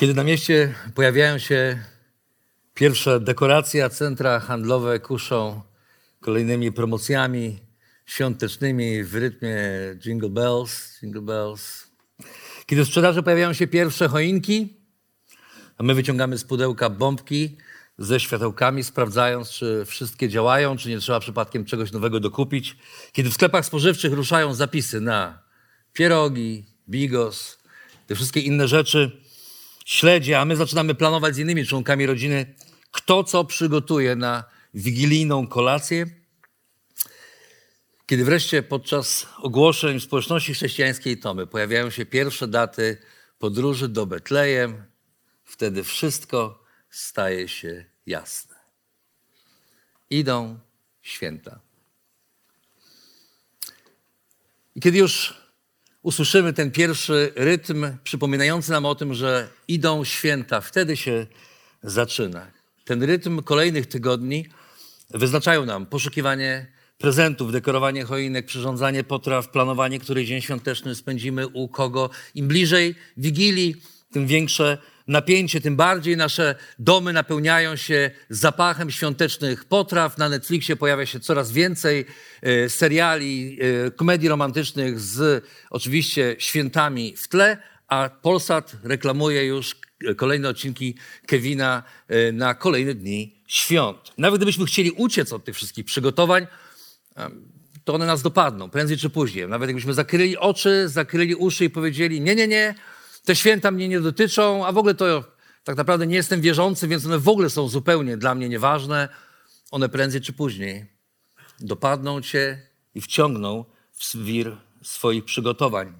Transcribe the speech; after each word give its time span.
Kiedy 0.00 0.14
na 0.14 0.24
mieście 0.24 0.74
pojawiają 0.94 1.38
się 1.38 1.78
pierwsze 2.74 3.20
dekoracje, 3.20 3.84
a 3.84 3.88
centra 3.88 4.40
handlowe 4.40 5.00
kuszą 5.00 5.60
kolejnymi 6.20 6.72
promocjami 6.72 7.58
świątecznymi 8.06 9.04
w 9.04 9.14
rytmie 9.14 9.56
Jingle 10.04 10.28
Bells, 10.28 10.98
Jingle 11.02 11.22
Bells. 11.22 11.86
Kiedy 12.66 12.84
w 12.84 12.86
sprzedaży 12.86 13.22
pojawiają 13.22 13.52
się 13.52 13.66
pierwsze 13.66 14.08
choinki, 14.08 14.76
a 15.78 15.82
my 15.82 15.94
wyciągamy 15.94 16.38
z 16.38 16.44
pudełka 16.44 16.90
bombki 16.90 17.56
ze 17.98 18.20
światełkami, 18.20 18.84
sprawdzając, 18.84 19.50
czy 19.50 19.84
wszystkie 19.86 20.28
działają, 20.28 20.76
czy 20.76 20.88
nie 20.88 20.98
trzeba 20.98 21.20
przypadkiem 21.20 21.64
czegoś 21.64 21.92
nowego 21.92 22.20
dokupić. 22.20 22.76
Kiedy 23.12 23.30
w 23.30 23.34
sklepach 23.34 23.66
spożywczych 23.66 24.12
ruszają 24.12 24.54
zapisy 24.54 25.00
na 25.00 25.42
pierogi, 25.92 26.64
bigos, 26.88 27.58
te 28.06 28.14
wszystkie 28.14 28.40
inne 28.40 28.68
rzeczy, 28.68 29.29
śledzie, 29.90 30.40
a 30.40 30.44
my 30.44 30.56
zaczynamy 30.56 30.94
planować 30.94 31.34
z 31.34 31.38
innymi 31.38 31.66
członkami 31.66 32.06
rodziny, 32.06 32.54
kto 32.90 33.24
co 33.24 33.44
przygotuje 33.44 34.16
na 34.16 34.44
wigilijną 34.74 35.46
kolację. 35.46 36.06
Kiedy 38.06 38.24
wreszcie 38.24 38.62
podczas 38.62 39.26
ogłoszeń 39.38 40.00
społeczności 40.00 40.54
chrześcijańskiej 40.54 41.18
Tomy 41.18 41.46
pojawiają 41.46 41.90
się 41.90 42.06
pierwsze 42.06 42.48
daty 42.48 42.98
podróży 43.38 43.88
do 43.88 44.06
Betlejem, 44.06 44.84
wtedy 45.44 45.84
wszystko 45.84 46.64
staje 46.90 47.48
się 47.48 47.84
jasne. 48.06 48.56
Idą 50.10 50.58
święta. 51.02 51.60
I 54.74 54.80
kiedy 54.80 54.98
już 54.98 55.39
usłyszymy 56.02 56.52
ten 56.52 56.70
pierwszy 56.70 57.32
rytm 57.36 57.86
przypominający 58.04 58.70
nam 58.70 58.86
o 58.86 58.94
tym, 58.94 59.14
że 59.14 59.48
idą 59.68 60.04
święta, 60.04 60.60
wtedy 60.60 60.96
się 60.96 61.26
zaczyna. 61.82 62.46
Ten 62.84 63.02
rytm 63.02 63.42
kolejnych 63.42 63.86
tygodni 63.86 64.46
wyznaczają 65.10 65.66
nam 65.66 65.86
poszukiwanie 65.86 66.66
prezentów, 66.98 67.52
dekorowanie 67.52 68.04
choinek, 68.04 68.46
przyrządzanie 68.46 69.04
potraw, 69.04 69.48
planowanie, 69.48 69.98
który 69.98 70.24
dzień 70.24 70.40
świąteczny 70.40 70.94
spędzimy 70.94 71.48
u 71.48 71.68
kogo. 71.68 72.10
Im 72.34 72.48
bliżej 72.48 72.94
Wigilii, 73.16 73.76
tym 74.12 74.26
większe 74.26 74.78
napięcie, 75.10 75.60
tym 75.60 75.76
bardziej 75.76 76.16
nasze 76.16 76.54
domy 76.78 77.12
napełniają 77.12 77.76
się 77.76 78.10
zapachem 78.28 78.90
świątecznych 78.90 79.64
potraw. 79.64 80.18
Na 80.18 80.28
Netflixie 80.28 80.76
pojawia 80.76 81.06
się 81.06 81.20
coraz 81.20 81.52
więcej 81.52 82.06
e, 82.42 82.68
seriali, 82.68 83.58
e, 83.86 83.90
komedii 83.90 84.28
romantycznych 84.28 85.00
z 85.00 85.44
oczywiście 85.70 86.36
świętami 86.38 87.16
w 87.16 87.28
tle, 87.28 87.58
a 87.88 88.10
Polsat 88.22 88.76
reklamuje 88.82 89.46
już 89.46 89.76
kolejne 90.16 90.48
odcinki 90.48 90.94
Kevina 91.26 91.82
e, 92.08 92.32
na 92.32 92.54
kolejne 92.54 92.94
dni 92.94 93.34
świąt. 93.46 93.98
Nawet 94.18 94.38
gdybyśmy 94.38 94.66
chcieli 94.66 94.90
uciec 94.90 95.32
od 95.32 95.44
tych 95.44 95.54
wszystkich 95.54 95.84
przygotowań, 95.84 96.46
to 97.84 97.94
one 97.94 98.06
nas 98.06 98.22
dopadną, 98.22 98.70
prędzej 98.70 98.96
czy 98.96 99.10
później. 99.10 99.48
Nawet 99.48 99.68
jakbyśmy 99.68 99.94
zakryli 99.94 100.36
oczy, 100.36 100.88
zakryli 100.88 101.34
uszy 101.34 101.64
i 101.64 101.70
powiedzieli, 101.70 102.20
nie, 102.20 102.34
nie, 102.34 102.48
nie, 102.48 102.74
te 103.24 103.36
święta 103.36 103.70
mnie 103.70 103.88
nie 103.88 104.00
dotyczą, 104.00 104.66
a 104.66 104.72
w 104.72 104.78
ogóle 104.78 104.94
to 104.94 105.24
tak 105.64 105.76
naprawdę 105.76 106.06
nie 106.06 106.16
jestem 106.16 106.40
wierzący, 106.40 106.88
więc 106.88 107.06
one 107.06 107.18
w 107.18 107.28
ogóle 107.28 107.50
są 107.50 107.68
zupełnie 107.68 108.16
dla 108.16 108.34
mnie 108.34 108.48
nieważne. 108.48 109.08
One 109.70 109.88
prędzej 109.88 110.20
czy 110.20 110.32
później 110.32 110.86
dopadną 111.60 112.22
cię 112.22 112.62
i 112.94 113.00
wciągną 113.00 113.64
w 113.92 114.24
wir 114.24 114.56
swoich 114.82 115.24
przygotowań. 115.24 115.94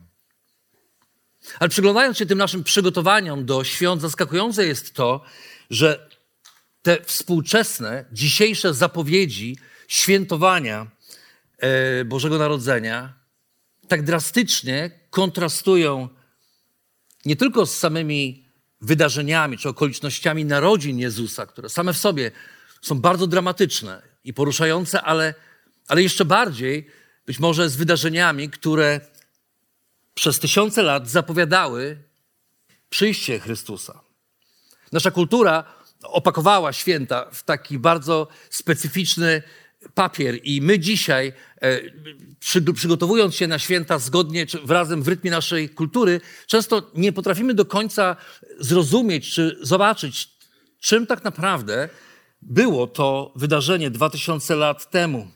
Ale 1.58 1.68
przyglądając 1.68 2.18
się 2.18 2.26
tym 2.26 2.38
naszym 2.38 2.64
przygotowaniom 2.64 3.44
do 3.44 3.64
świąt, 3.64 4.02
zaskakujące 4.02 4.66
jest 4.66 4.94
to, 4.94 5.24
że 5.70 6.08
te 6.82 7.02
współczesne, 7.04 8.04
dzisiejsze 8.12 8.74
zapowiedzi 8.74 9.56
świętowania 9.88 10.86
e, 11.58 12.04
Bożego 12.04 12.38
Narodzenia 12.38 13.14
tak 13.88 14.02
drastycznie 14.02 14.90
kontrastują 15.10 16.08
nie 17.24 17.36
tylko 17.36 17.66
z 17.66 17.76
samymi 17.76 18.44
wydarzeniami 18.80 19.58
czy 19.58 19.68
okolicznościami 19.68 20.44
narodzin 20.44 20.98
Jezusa, 20.98 21.46
które 21.46 21.68
same 21.68 21.92
w 21.92 21.98
sobie 21.98 22.30
są 22.82 23.00
bardzo 23.00 23.26
dramatyczne 23.26 24.02
i 24.24 24.34
poruszające, 24.34 25.02
ale, 25.02 25.34
ale 25.88 26.02
jeszcze 26.02 26.24
bardziej 26.24 26.86
być 27.26 27.38
może 27.38 27.68
z 27.68 27.76
wydarzeniami, 27.76 28.50
które 28.50 29.00
przez 30.14 30.38
tysiące 30.38 30.82
lat 30.82 31.08
zapowiadały 31.08 31.98
przyjście 32.90 33.38
Chrystusa. 33.38 34.00
Nasza 34.92 35.10
kultura 35.10 35.64
opakowała 36.02 36.72
święta 36.72 37.30
w 37.32 37.42
taki 37.42 37.78
bardzo 37.78 38.28
specyficzny 38.50 39.42
papier 39.94 40.38
i 40.44 40.60
my 40.60 40.78
dzisiaj, 40.78 41.32
e, 41.62 41.80
przygotowując 42.74 43.34
się 43.34 43.46
na 43.46 43.58
święta 43.58 43.98
zgodnie, 43.98 44.46
razem 44.68 45.02
w 45.02 45.08
rytmie 45.08 45.30
naszej 45.30 45.68
kultury, 45.68 46.20
często 46.46 46.90
nie 46.94 47.12
potrafimy 47.12 47.54
do 47.54 47.64
końca 47.64 48.16
zrozumieć 48.58 49.30
czy 49.30 49.58
zobaczyć, 49.62 50.30
czym 50.80 51.06
tak 51.06 51.24
naprawdę 51.24 51.88
było 52.42 52.86
to 52.86 53.32
wydarzenie 53.36 53.90
2000 53.90 54.56
lat 54.56 54.90
temu. 54.90 55.30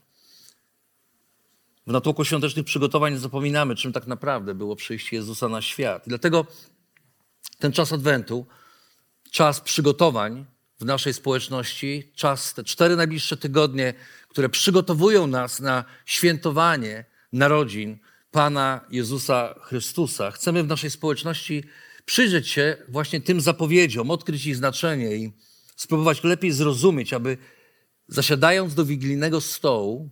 W 1.87 1.93
natłoku 1.93 2.25
świątecznych 2.25 2.65
przygotowań 2.65 3.19
zapominamy, 3.19 3.77
czym 3.77 3.93
tak 3.93 4.07
naprawdę 4.07 4.55
było 4.55 4.77
przyjście 4.77 5.17
Jezusa 5.17 5.49
na 5.49 5.63
świat. 5.63 6.07
I 6.07 6.09
dlatego 6.09 6.47
ten 7.59 7.73
czas 7.73 7.93
Adwentu, 7.93 8.47
czas 9.31 9.61
przygotowań 9.61 10.45
w 10.85 10.87
naszej 10.87 11.15
społeczności, 11.15 12.13
czas, 12.15 12.55
te 12.55 12.65
cztery 12.65 12.97
najbliższe 12.97 13.37
tygodnie, 13.37 13.95
które 14.29 14.49
przygotowują 14.49 15.27
nas 15.27 15.61
na 15.61 15.85
świętowanie 16.07 17.05
narodzin 17.33 17.99
Pana 18.31 18.81
Jezusa 18.91 19.55
Chrystusa. 19.63 20.31
Chcemy 20.31 20.63
w 20.63 20.67
naszej 20.67 20.91
społeczności 20.91 21.65
przyjrzeć 22.05 22.49
się 22.49 22.77
właśnie 22.89 23.21
tym 23.21 23.41
zapowiedziom, 23.41 24.11
odkryć 24.11 24.47
ich 24.47 24.57
znaczenie 24.57 25.17
i 25.17 25.33
spróbować 25.77 26.25
lepiej 26.25 26.53
zrozumieć, 26.53 27.13
aby 27.13 27.39
zasiadając 28.09 28.75
do 28.75 28.85
wigilijnego 28.85 29.41
stołu, 29.41 30.11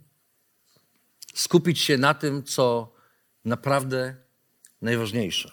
skupić 1.34 1.80
się 1.80 1.98
na 1.98 2.14
tym, 2.14 2.42
co 2.42 2.94
naprawdę 3.44 4.16
najważniejsze. 4.82 5.50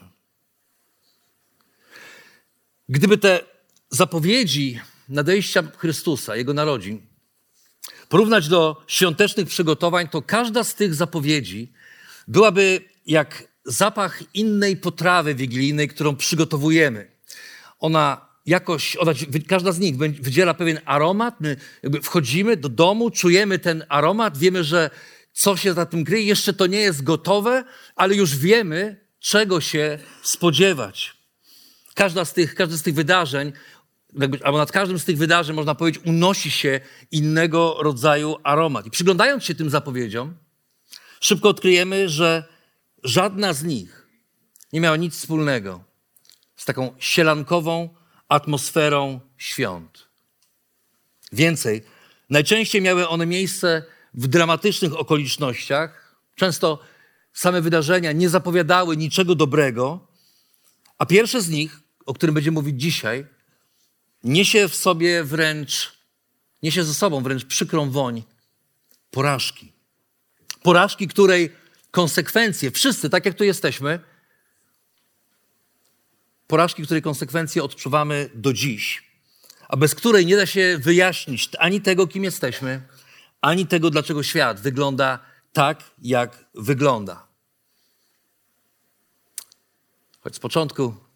Gdyby 2.90 3.18
te 3.18 3.44
zapowiedzi 3.90 4.80
nadejścia 5.10 5.64
Chrystusa, 5.78 6.36
Jego 6.36 6.54
narodzin, 6.54 7.02
porównać 8.10 8.48
do 8.48 8.84
świątecznych 8.88 9.48
przygotowań, 9.48 10.08
to 10.08 10.22
każda 10.22 10.64
z 10.64 10.76
tych 10.76 10.96
zapowiedzi 10.96 11.72
byłaby 12.28 12.82
jak 13.06 13.44
zapach 13.66 14.24
innej 14.34 14.78
potrawy 14.78 15.36
wigilijnej, 15.36 15.88
którą 15.88 16.16
przygotowujemy. 16.16 17.12
Ona 17.80 18.30
jakoś, 18.46 18.96
ona, 18.96 19.12
każda 19.48 19.72
z 19.72 19.80
nich 19.80 19.98
wydziela 19.98 20.54
pewien 20.54 20.80
aromat. 20.86 21.42
My 21.42 21.58
wchodzimy 22.04 22.58
do 22.58 22.70
domu, 22.70 23.12
czujemy 23.12 23.60
ten 23.60 23.84
aromat, 23.90 24.38
wiemy, 24.38 24.64
że 24.64 24.90
co 25.34 25.58
się 25.58 25.74
za 25.74 25.86
tym 25.86 26.06
kryje. 26.06 26.24
Jeszcze 26.24 26.54
to 26.54 26.68
nie 26.68 26.80
jest 26.80 27.04
gotowe, 27.04 27.64
ale 27.96 28.16
już 28.16 28.38
wiemy, 28.38 29.06
czego 29.20 29.62
się 29.62 30.00
spodziewać. 30.24 31.14
Każda 31.94 32.26
z 32.26 32.34
tych, 32.34 32.56
każde 32.56 32.78
z 32.78 32.82
tych 32.82 32.94
wydarzeń 32.96 33.54
jakby, 34.14 34.40
albo 34.44 34.58
nad 34.58 34.72
każdym 34.72 35.00
z 35.00 35.06
tych 35.06 35.18
wydarzeń, 35.18 35.56
można 35.56 35.76
powiedzieć, 35.76 36.04
unosi 36.06 36.52
się 36.52 36.80
innego 37.12 37.78
rodzaju 37.80 38.36
aromat. 38.44 38.86
I 38.86 38.92
przyglądając 38.92 39.44
się 39.44 39.56
tym 39.56 39.70
zapowiedziom, 39.70 40.36
szybko 41.20 41.50
odkryjemy, 41.50 42.10
że 42.10 42.44
żadna 43.04 43.54
z 43.54 43.64
nich 43.64 44.08
nie 44.74 44.82
miała 44.82 44.98
nic 44.98 45.16
wspólnego 45.16 45.84
z 46.56 46.66
taką 46.66 46.96
sielankową 47.00 47.90
atmosferą 48.30 49.20
świąt. 49.38 50.08
Więcej, 51.32 51.84
najczęściej 52.30 52.82
miały 52.82 53.08
one 53.08 53.26
miejsce 53.26 53.84
w 54.14 54.28
dramatycznych 54.28 55.00
okolicznościach, 55.00 56.16
często 56.36 56.80
same 57.34 57.62
wydarzenia 57.62 58.12
nie 58.12 58.30
zapowiadały 58.30 58.98
niczego 58.98 59.36
dobrego, 59.36 60.08
a 60.98 61.06
pierwsze 61.06 61.42
z 61.42 61.50
nich, 61.50 61.80
o 62.06 62.14
którym 62.14 62.36
będziemy 62.36 62.56
mówić 62.56 62.82
dzisiaj, 62.82 63.26
niesie 64.24 64.68
w 64.68 64.76
sobie 64.76 65.24
wręcz, 65.24 65.94
niesie 66.64 66.84
ze 66.84 66.94
sobą 66.94 67.24
wręcz 67.24 67.46
przykrą 67.46 67.92
woń 67.92 68.24
porażki. 69.12 69.72
Porażki, 70.64 71.08
której 71.08 71.52
konsekwencje, 71.92 72.72
wszyscy, 72.72 73.10
tak 73.10 73.26
jak 73.26 73.36
tu 73.36 73.44
jesteśmy, 73.44 74.00
porażki, 76.48 76.84
której 76.84 77.02
konsekwencje 77.02 77.64
odczuwamy 77.64 78.30
do 78.34 78.54
dziś, 78.54 79.04
a 79.68 79.78
bez 79.78 79.96
której 79.96 80.26
nie 80.26 80.36
da 80.36 80.46
się 80.46 80.78
wyjaśnić 80.82 81.50
ani 81.60 81.82
tego, 81.82 82.08
kim 82.08 82.24
jesteśmy, 82.24 82.82
ani 83.42 83.68
tego, 83.68 83.90
dlaczego 83.90 84.24
świat 84.24 84.60
wygląda 84.60 85.20
tak, 85.54 85.84
jak 86.02 86.46
wygląda. 86.56 87.28
Choć 90.22 90.36
z 90.36 90.40
początku 90.40 91.09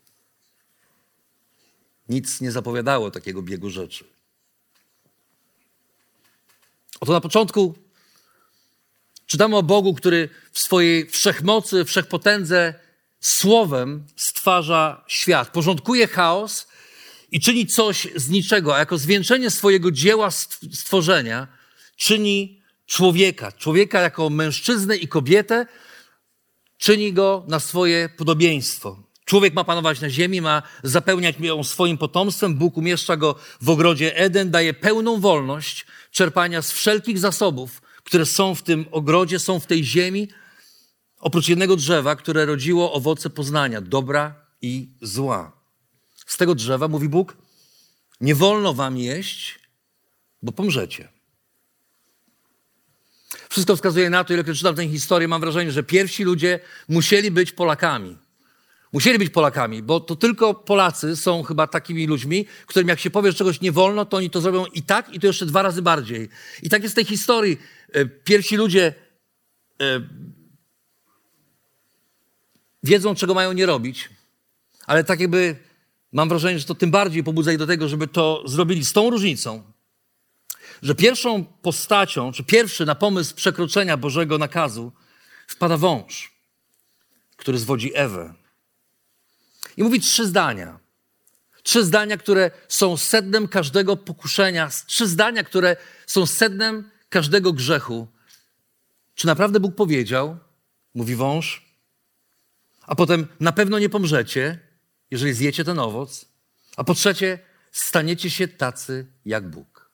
nic 2.09 2.41
nie 2.41 2.51
zapowiadało 2.51 3.11
takiego 3.11 3.41
biegu 3.41 3.69
rzeczy. 3.69 4.05
Oto 6.99 7.13
na 7.13 7.21
początku 7.21 7.75
czytamy 9.25 9.57
o 9.57 9.63
Bogu, 9.63 9.93
który 9.93 10.29
w 10.51 10.59
swojej 10.59 11.09
wszechmocy, 11.09 11.85
wszechpotędze 11.85 12.73
słowem 13.19 14.05
stwarza 14.15 15.03
świat, 15.07 15.49
porządkuje 15.49 16.07
chaos 16.07 16.67
i 17.31 17.39
czyni 17.39 17.67
coś 17.67 18.07
z 18.15 18.29
niczego, 18.29 18.75
a 18.75 18.79
jako 18.79 18.97
zwieńczenie 18.97 19.49
swojego 19.49 19.91
dzieła 19.91 20.31
stworzenia 20.73 21.47
czyni 21.95 22.61
człowieka, 22.85 23.51
człowieka 23.51 24.01
jako 24.01 24.29
mężczyznę 24.29 24.97
i 24.97 25.07
kobietę, 25.07 25.65
czyni 26.77 27.13
go 27.13 27.45
na 27.47 27.59
swoje 27.59 28.09
podobieństwo. 28.09 29.03
Człowiek 29.25 29.53
ma 29.53 29.63
panować 29.63 30.01
na 30.01 30.09
ziemi, 30.09 30.41
ma 30.41 30.61
zapełniać 30.83 31.35
ją 31.39 31.63
swoim 31.63 31.97
potomstwem. 31.97 32.55
Bóg 32.55 32.77
umieszcza 32.77 33.17
go 33.17 33.35
w 33.61 33.69
ogrodzie 33.69 34.17
Eden, 34.17 34.51
daje 34.51 34.73
pełną 34.73 35.19
wolność 35.19 35.85
czerpania 36.11 36.61
z 36.61 36.71
wszelkich 36.71 37.19
zasobów, 37.19 37.81
które 38.03 38.25
są 38.25 38.55
w 38.55 38.61
tym 38.61 38.85
ogrodzie, 38.91 39.39
są 39.39 39.59
w 39.59 39.65
tej 39.65 39.83
ziemi, 39.83 40.27
oprócz 41.19 41.47
jednego 41.47 41.75
drzewa, 41.75 42.15
które 42.15 42.45
rodziło 42.45 42.93
owoce 42.93 43.29
poznania, 43.29 43.81
dobra 43.81 44.35
i 44.61 44.89
zła. 45.01 45.51
Z 46.25 46.37
tego 46.37 46.55
drzewa, 46.55 46.87
mówi 46.87 47.09
Bóg, 47.09 47.37
nie 48.21 48.35
wolno 48.35 48.73
wam 48.73 48.97
jeść, 48.97 49.59
bo 50.41 50.51
pomrzecie. 50.51 51.07
Wszystko 53.49 53.75
wskazuje 53.75 54.09
na 54.09 54.23
to, 54.23 54.33
ile 54.33 54.43
czytam 54.43 54.75
tę 54.75 54.87
historię, 54.87 55.27
mam 55.27 55.41
wrażenie, 55.41 55.71
że 55.71 55.83
pierwsi 55.83 56.23
ludzie 56.23 56.59
musieli 56.89 57.31
być 57.31 57.51
Polakami. 57.51 58.17
Musieli 58.93 59.19
być 59.19 59.29
Polakami, 59.29 59.83
bo 59.83 59.99
to 59.99 60.15
tylko 60.15 60.53
Polacy 60.53 61.15
są 61.15 61.43
chyba 61.43 61.67
takimi 61.67 62.07
ludźmi, 62.07 62.45
którym 62.65 62.87
jak 62.87 62.99
się 62.99 63.09
powie, 63.09 63.31
że 63.31 63.37
czegoś 63.37 63.61
nie 63.61 63.71
wolno, 63.71 64.05
to 64.05 64.17
oni 64.17 64.29
to 64.29 64.41
zrobią 64.41 64.65
i 64.65 64.81
tak, 64.81 65.13
i 65.13 65.19
to 65.19 65.27
jeszcze 65.27 65.45
dwa 65.45 65.61
razy 65.61 65.81
bardziej. 65.81 66.29
I 66.63 66.69
tak 66.69 66.83
jest 66.83 66.95
w 66.95 66.95
tej 66.95 67.05
historii. 67.05 67.57
E, 67.93 68.05
pierwsi 68.05 68.55
ludzie 68.55 68.93
e, 69.81 70.01
wiedzą, 72.83 73.15
czego 73.15 73.33
mają 73.33 73.53
nie 73.53 73.65
robić, 73.65 74.09
ale 74.85 75.03
tak 75.03 75.19
jakby 75.19 75.55
mam 76.11 76.29
wrażenie, 76.29 76.59
że 76.59 76.65
to 76.65 76.75
tym 76.75 76.91
bardziej 76.91 77.23
pobudza 77.23 77.51
ich 77.51 77.57
do 77.57 77.67
tego, 77.67 77.87
żeby 77.87 78.07
to 78.07 78.43
zrobili 78.45 78.85
z 78.85 78.93
tą 78.93 79.09
różnicą, 79.09 79.63
że 80.81 80.95
pierwszą 80.95 81.45
postacią, 81.45 82.31
czy 82.31 82.43
pierwszy 82.43 82.85
na 82.85 82.95
pomysł 82.95 83.35
przekroczenia 83.35 83.97
Bożego 83.97 84.37
nakazu 84.37 84.91
wpada 85.47 85.77
wąż, 85.77 86.33
który 87.37 87.57
zwodzi 87.57 87.91
Ewę. 87.95 88.42
I 89.77 89.83
mówi 89.83 89.99
trzy 89.99 90.27
zdania. 90.27 90.79
Trzy 91.63 91.85
zdania, 91.85 92.17
które 92.17 92.51
są 92.67 92.97
sednem 92.97 93.47
każdego 93.47 93.97
pokuszenia, 93.97 94.69
trzy 94.85 95.07
zdania, 95.07 95.43
które 95.43 95.75
są 96.07 96.25
sednem 96.25 96.89
każdego 97.09 97.53
grzechu. 97.53 98.07
Czy 99.15 99.27
naprawdę 99.27 99.59
Bóg 99.59 99.75
powiedział, 99.75 100.37
mówi 100.95 101.15
wąż, 101.15 101.65
a 102.81 102.95
potem 102.95 103.27
na 103.39 103.51
pewno 103.51 103.79
nie 103.79 103.89
pomrzecie, 103.89 104.59
jeżeli 105.11 105.33
zjecie 105.33 105.63
ten 105.63 105.79
owoc, 105.79 106.25
a 106.77 106.83
po 106.83 106.93
trzecie, 106.93 107.39
staniecie 107.71 108.29
się 108.29 108.47
tacy 108.47 109.07
jak 109.25 109.49
Bóg. 109.49 109.89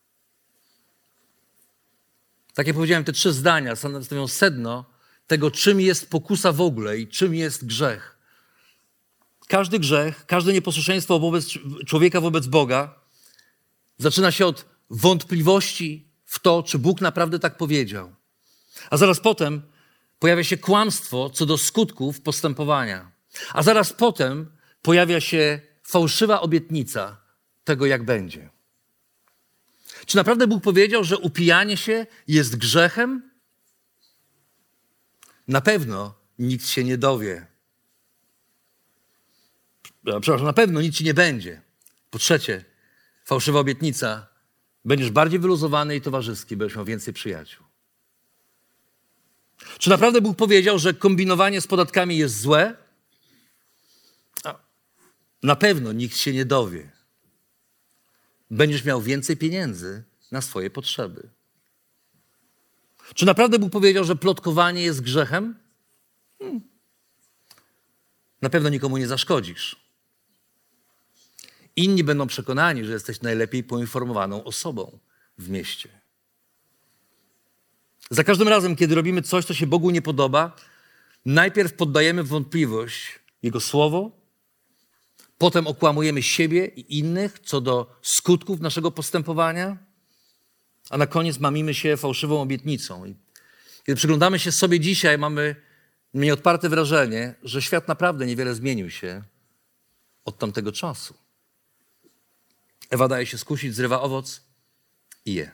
Tak 2.53 2.67
jak 2.67 2.75
powiedziałem, 2.75 3.03
te 3.03 3.11
trzy 3.11 3.33
zdania 3.33 3.75
stanowią 3.75 4.27
sedno 4.27 4.85
tego, 5.27 5.51
czym 5.51 5.81
jest 5.81 6.09
pokusa 6.09 6.51
w 6.51 6.61
ogóle 6.61 6.97
i 6.97 7.07
czym 7.07 7.35
jest 7.35 7.65
grzech. 7.65 8.18
Każdy 9.49 9.79
grzech, 9.79 10.25
każde 10.25 10.53
nieposłuszeństwo 10.53 11.19
wobec 11.19 11.47
człowieka 11.87 12.21
wobec 12.21 12.47
Boga 12.47 12.95
zaczyna 13.97 14.31
się 14.31 14.45
od 14.45 14.65
wątpliwości 14.89 16.07
w 16.25 16.39
to, 16.39 16.63
czy 16.63 16.79
Bóg 16.79 17.01
naprawdę 17.01 17.39
tak 17.39 17.57
powiedział. 17.57 18.15
A 18.89 18.97
zaraz 18.97 19.19
potem 19.19 19.61
pojawia 20.19 20.43
się 20.43 20.57
kłamstwo 20.57 21.29
co 21.29 21.45
do 21.45 21.57
skutków 21.57 22.21
postępowania. 22.21 23.11
A 23.53 23.63
zaraz 23.63 23.93
potem 23.93 24.51
pojawia 24.81 25.21
się 25.21 25.61
fałszywa 25.83 26.41
obietnica 26.41 27.17
tego, 27.63 27.85
jak 27.85 28.05
będzie. 28.05 28.49
Czy 30.05 30.17
naprawdę 30.17 30.47
Bóg 30.47 30.63
powiedział, 30.63 31.03
że 31.03 31.17
upijanie 31.17 31.77
się 31.77 32.05
jest 32.27 32.55
grzechem? 32.55 33.31
Na 35.47 35.61
pewno 35.61 36.13
nikt 36.39 36.67
się 36.67 36.83
nie 36.83 36.97
dowie. 36.97 37.48
Przepraszam, 40.03 40.45
na 40.45 40.53
pewno 40.53 40.81
nic 40.81 40.95
ci 40.95 41.03
nie 41.03 41.13
będzie. 41.13 41.61
Po 42.09 42.19
trzecie, 42.19 42.65
fałszywa 43.25 43.59
obietnica. 43.59 44.27
Będziesz 44.85 45.11
bardziej 45.11 45.39
wyluzowany 45.39 45.95
i 45.95 46.01
towarzyski, 46.01 46.57
będziesz 46.57 46.75
miał 46.75 46.85
więcej 46.85 47.13
przyjaciół. 47.13 47.65
Czy 49.77 49.89
naprawdę 49.89 50.21
Bóg 50.21 50.37
powiedział, 50.37 50.79
że 50.79 50.93
kombinowanie 50.93 51.61
z 51.61 51.67
podatkami 51.67 52.17
jest 52.17 52.39
złe? 52.39 52.77
Na 55.43 55.55
pewno 55.55 55.91
nikt 55.93 56.17
się 56.17 56.33
nie 56.33 56.45
dowie. 56.45 56.91
Będziesz 58.51 58.85
miał 58.85 59.01
więcej 59.01 59.37
pieniędzy 59.37 60.03
na 60.31 60.41
swoje 60.41 60.69
potrzeby. 60.69 61.29
Czy 63.13 63.25
naprawdę 63.25 63.59
Bóg 63.59 63.71
powiedział, 63.71 64.03
że 64.03 64.15
plotkowanie 64.15 64.83
jest 64.83 65.01
grzechem? 65.01 65.59
Hmm. 66.39 66.61
Na 68.41 68.49
pewno 68.49 68.69
nikomu 68.69 68.97
nie 68.97 69.07
zaszkodzisz. 69.07 69.88
Inni 71.79 72.03
będą 72.03 72.27
przekonani, 72.27 72.85
że 72.85 72.93
jesteś 72.93 73.21
najlepiej 73.21 73.63
poinformowaną 73.63 74.43
osobą 74.43 74.99
w 75.37 75.49
mieście. 75.49 75.89
Za 78.09 78.23
każdym 78.23 78.47
razem, 78.47 78.75
kiedy 78.75 78.95
robimy 78.95 79.21
coś, 79.21 79.45
co 79.45 79.53
się 79.53 79.67
Bogu 79.67 79.89
nie 79.89 80.01
podoba, 80.01 80.55
najpierw 81.25 81.73
poddajemy 81.73 82.23
wątpliwość 82.23 83.19
Jego 83.43 83.59
słowo, 83.59 84.11
potem 85.37 85.67
okłamujemy 85.67 86.23
siebie 86.23 86.65
i 86.65 86.99
innych 86.99 87.39
co 87.39 87.61
do 87.61 87.99
skutków 88.01 88.59
naszego 88.59 88.91
postępowania, 88.91 89.77
a 90.89 90.97
na 90.97 91.07
koniec 91.07 91.39
mamimy 91.39 91.73
się 91.73 91.97
fałszywą 91.97 92.41
obietnicą. 92.41 93.05
I 93.05 93.15
kiedy 93.85 93.95
przyglądamy 93.95 94.39
się 94.39 94.51
sobie 94.51 94.79
dzisiaj, 94.79 95.17
mamy 95.17 95.55
nieodparte 96.13 96.69
wrażenie, 96.69 97.35
że 97.43 97.61
świat 97.61 97.87
naprawdę 97.87 98.25
niewiele 98.25 98.55
zmienił 98.55 98.89
się 98.89 99.23
od 100.25 100.37
tamtego 100.37 100.71
czasu. 100.71 101.28
Ewa 102.89 103.07
daje 103.07 103.25
się 103.25 103.37
skusić, 103.37 103.75
zrywa 103.75 104.01
owoc 104.01 104.41
i 105.25 105.33
je. 105.33 105.51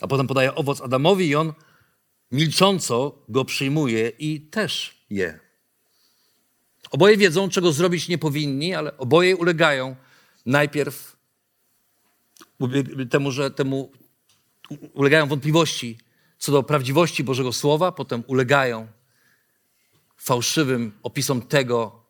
A 0.00 0.06
potem 0.06 0.26
podaje 0.26 0.54
owoc 0.54 0.80
Adamowi 0.80 1.28
i 1.28 1.34
on 1.34 1.52
milcząco 2.32 3.24
go 3.28 3.44
przyjmuje 3.44 4.08
i 4.08 4.40
też 4.40 5.04
je. 5.10 5.40
Oboje 6.90 7.16
wiedzą, 7.16 7.48
czego 7.48 7.72
zrobić 7.72 8.08
nie 8.08 8.18
powinni, 8.18 8.74
ale 8.74 8.96
oboje 8.96 9.36
ulegają 9.36 9.96
najpierw 10.46 11.16
temu, 13.10 13.30
że 13.32 13.50
temu 13.50 13.92
ulegają 14.94 15.26
wątpliwości 15.26 15.98
co 16.38 16.52
do 16.52 16.62
prawdziwości 16.62 17.24
Bożego 17.24 17.52
Słowa, 17.52 17.92
potem 17.92 18.24
ulegają 18.26 18.88
fałszywym 20.16 20.92
opisom 21.02 21.42
tego, 21.42 22.03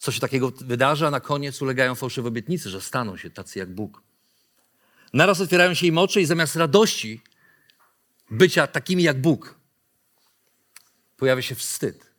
co 0.00 0.12
się 0.12 0.20
takiego 0.20 0.52
wydarzy, 0.60 1.06
a 1.06 1.10
na 1.10 1.20
koniec 1.20 1.62
ulegają 1.62 1.94
fałszywe 1.94 2.28
obietnice, 2.28 2.70
że 2.70 2.80
staną 2.80 3.16
się 3.16 3.30
tacy 3.30 3.58
jak 3.58 3.74
Bóg. 3.74 4.02
Naraz 5.12 5.40
otwierają 5.40 5.74
się 5.74 5.86
im 5.86 5.98
oczy 5.98 6.20
i 6.20 6.26
zamiast 6.26 6.56
radości 6.56 7.20
bycia 8.30 8.66
takimi 8.66 9.02
jak 9.02 9.20
Bóg, 9.20 9.54
pojawia 11.16 11.42
się 11.42 11.54
wstyd. 11.54 12.10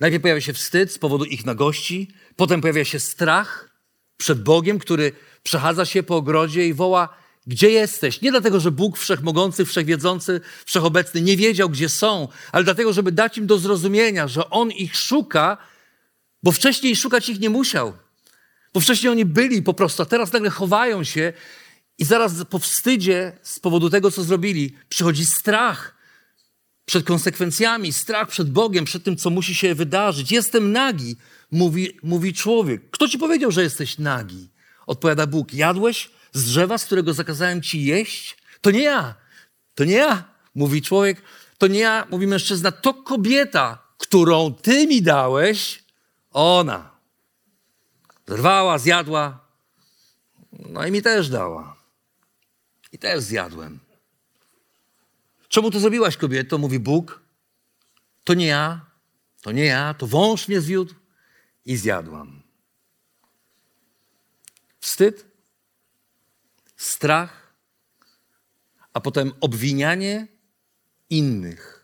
Najpierw 0.00 0.22
pojawia 0.22 0.40
się 0.40 0.52
wstyd 0.52 0.92
z 0.92 0.98
powodu 0.98 1.24
ich 1.24 1.46
nagości, 1.46 2.08
potem 2.36 2.60
pojawia 2.60 2.84
się 2.84 3.00
strach 3.00 3.70
przed 4.16 4.42
Bogiem, 4.42 4.78
który 4.78 5.12
przechadza 5.42 5.84
się 5.84 6.02
po 6.02 6.16
ogrodzie 6.16 6.68
i 6.68 6.74
woła: 6.74 7.08
gdzie 7.46 7.70
jesteś. 7.70 8.20
Nie 8.20 8.30
dlatego, 8.30 8.60
że 8.60 8.70
Bóg 8.70 8.98
wszechmogący, 8.98 9.64
wszechwiedzący, 9.64 10.40
wszechobecny 10.64 11.20
nie 11.20 11.36
wiedział, 11.36 11.68
gdzie 11.68 11.88
są, 11.88 12.28
ale 12.52 12.64
dlatego, 12.64 12.92
żeby 12.92 13.12
dać 13.12 13.38
im 13.38 13.46
do 13.46 13.58
zrozumienia, 13.58 14.28
że 14.28 14.50
On 14.50 14.70
ich 14.70 14.96
szuka, 14.96 15.71
bo 16.42 16.52
wcześniej 16.52 16.96
szukać 16.96 17.28
ich 17.28 17.40
nie 17.40 17.50
musiał. 17.50 17.92
Bo 18.74 18.80
wcześniej 18.80 19.10
oni 19.10 19.24
byli 19.24 19.62
po 19.62 19.74
prostu, 19.74 20.02
a 20.02 20.06
teraz 20.06 20.32
nagle 20.32 20.50
chowają 20.50 21.04
się 21.04 21.32
i 21.98 22.04
zaraz 22.04 22.32
po 22.50 22.58
wstydzie 22.58 23.32
z 23.42 23.60
powodu 23.60 23.90
tego, 23.90 24.10
co 24.10 24.22
zrobili, 24.22 24.76
przychodzi 24.88 25.26
strach 25.26 26.02
przed 26.84 27.04
konsekwencjami, 27.04 27.92
strach 27.92 28.28
przed 28.28 28.50
Bogiem, 28.50 28.84
przed 28.84 29.04
tym, 29.04 29.16
co 29.16 29.30
musi 29.30 29.54
się 29.54 29.74
wydarzyć. 29.74 30.32
Jestem 30.32 30.72
nagi, 30.72 31.16
mówi, 31.50 31.98
mówi 32.02 32.34
człowiek. 32.34 32.90
Kto 32.90 33.08
ci 33.08 33.18
powiedział, 33.18 33.50
że 33.50 33.62
jesteś 33.62 33.98
nagi? 33.98 34.48
Odpowiada 34.86 35.26
Bóg. 35.26 35.54
Jadłeś 35.54 36.10
z 36.32 36.44
drzewa, 36.44 36.78
z 36.78 36.84
którego 36.84 37.14
zakazałem 37.14 37.62
ci 37.62 37.84
jeść? 37.84 38.36
To 38.60 38.70
nie 38.70 38.82
ja. 38.82 39.14
To 39.74 39.84
nie 39.84 39.94
ja, 39.94 40.24
mówi 40.54 40.82
człowiek. 40.82 41.22
To 41.58 41.66
nie 41.66 41.80
ja, 41.80 42.06
mówi 42.10 42.26
mężczyzna. 42.26 42.72
To 42.72 42.94
kobieta, 42.94 43.82
którą 43.98 44.54
ty 44.54 44.86
mi 44.86 45.02
dałeś, 45.02 45.81
ona. 46.32 46.90
Zerwała, 48.26 48.78
zjadła. 48.78 49.44
No 50.52 50.86
i 50.86 50.90
mi 50.90 51.02
też 51.02 51.28
dała. 51.28 51.76
I 52.92 52.98
też 52.98 53.22
zjadłem. 53.22 53.78
Czemu 55.48 55.70
to 55.70 55.80
zrobiłaś, 55.80 56.16
kobieto? 56.16 56.58
Mówi 56.58 56.78
Bóg. 56.78 57.22
To 58.24 58.34
nie 58.34 58.46
ja, 58.46 58.86
to 59.42 59.52
nie 59.52 59.64
ja, 59.64 59.94
to 59.94 60.06
wąż 60.06 60.48
mnie 60.48 60.60
zwiódł 60.60 60.94
i 61.64 61.76
zjadłam. 61.76 62.42
Wstyd, 64.80 65.26
strach, 66.76 67.54
a 68.92 69.00
potem 69.00 69.32
obwinianie 69.40 70.26
innych 71.10 71.82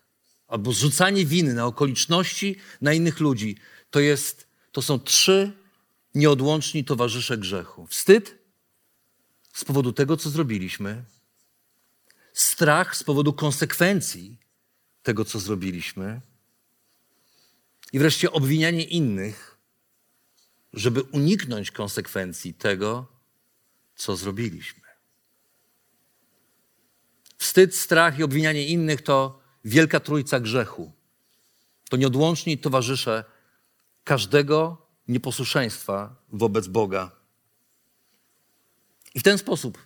albo 0.48 0.72
zrzucanie 0.72 1.26
winy 1.26 1.54
na 1.54 1.66
okoliczności, 1.66 2.56
na 2.80 2.92
innych 2.92 3.20
ludzi. 3.20 3.56
To, 3.90 4.00
jest, 4.00 4.48
to 4.72 4.82
są 4.82 5.00
trzy 5.00 5.52
nieodłączni 6.14 6.84
towarzysze 6.84 7.38
grzechu. 7.38 7.86
Wstyd 7.86 8.38
z 9.52 9.64
powodu 9.64 9.92
tego, 9.92 10.16
co 10.16 10.30
zrobiliśmy, 10.30 11.04
strach 12.32 12.96
z 12.96 13.04
powodu 13.04 13.32
konsekwencji 13.32 14.38
tego, 15.02 15.24
co 15.24 15.38
zrobiliśmy, 15.38 16.20
i 17.92 17.98
wreszcie 17.98 18.32
obwinianie 18.32 18.84
innych, 18.84 19.58
żeby 20.72 21.02
uniknąć 21.02 21.70
konsekwencji 21.70 22.54
tego, 22.54 23.06
co 23.96 24.16
zrobiliśmy. 24.16 24.88
Wstyd, 27.38 27.76
strach 27.76 28.18
i 28.18 28.22
obwinianie 28.22 28.66
innych 28.66 29.02
to 29.02 29.40
wielka 29.64 30.00
trójca 30.00 30.40
grzechu. 30.40 30.92
To 31.90 31.96
nieodłączni 31.96 32.58
towarzysze 32.58 33.24
każdego 34.08 34.86
nieposłuszeństwa 35.08 36.16
wobec 36.32 36.66
Boga. 36.66 37.10
I 39.14 39.20
w 39.20 39.22
ten 39.22 39.38
sposób 39.38 39.78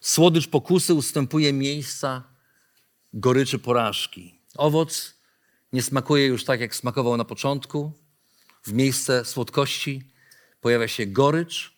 słodycz 0.00 0.48
pokusy 0.48 0.94
ustępuje 0.94 1.52
miejsca 1.52 2.22
goryczy 3.12 3.58
porażki. 3.58 4.40
Owoc 4.56 5.14
nie 5.72 5.82
smakuje 5.82 6.26
już 6.26 6.44
tak, 6.44 6.60
jak 6.60 6.74
smakował 6.74 7.16
na 7.16 7.24
początku. 7.24 7.92
W 8.62 8.72
miejsce 8.72 9.24
słodkości 9.24 10.10
pojawia 10.60 10.88
się 10.88 11.06
gorycz, 11.06 11.72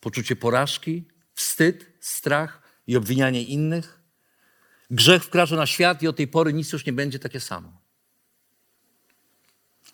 poczucie 0.00 0.36
porażki, 0.36 1.04
wstyd, 1.34 1.86
strach 2.00 2.62
i 2.86 2.96
obwinianie 2.96 3.42
innych. 3.42 4.00
Grzech 4.90 5.24
wkracza 5.24 5.56
na 5.56 5.66
świat 5.66 6.02
i 6.02 6.08
od 6.08 6.16
tej 6.16 6.28
pory 6.28 6.52
nic 6.52 6.72
już 6.72 6.86
nie 6.86 6.92
będzie 6.92 7.18
takie 7.18 7.40
samo. 7.40 7.77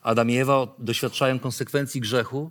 Adam 0.04 0.30
i 0.30 0.36
Ewa 0.36 0.66
doświadczają 0.78 1.38
konsekwencji 1.38 2.00
grzechu, 2.00 2.50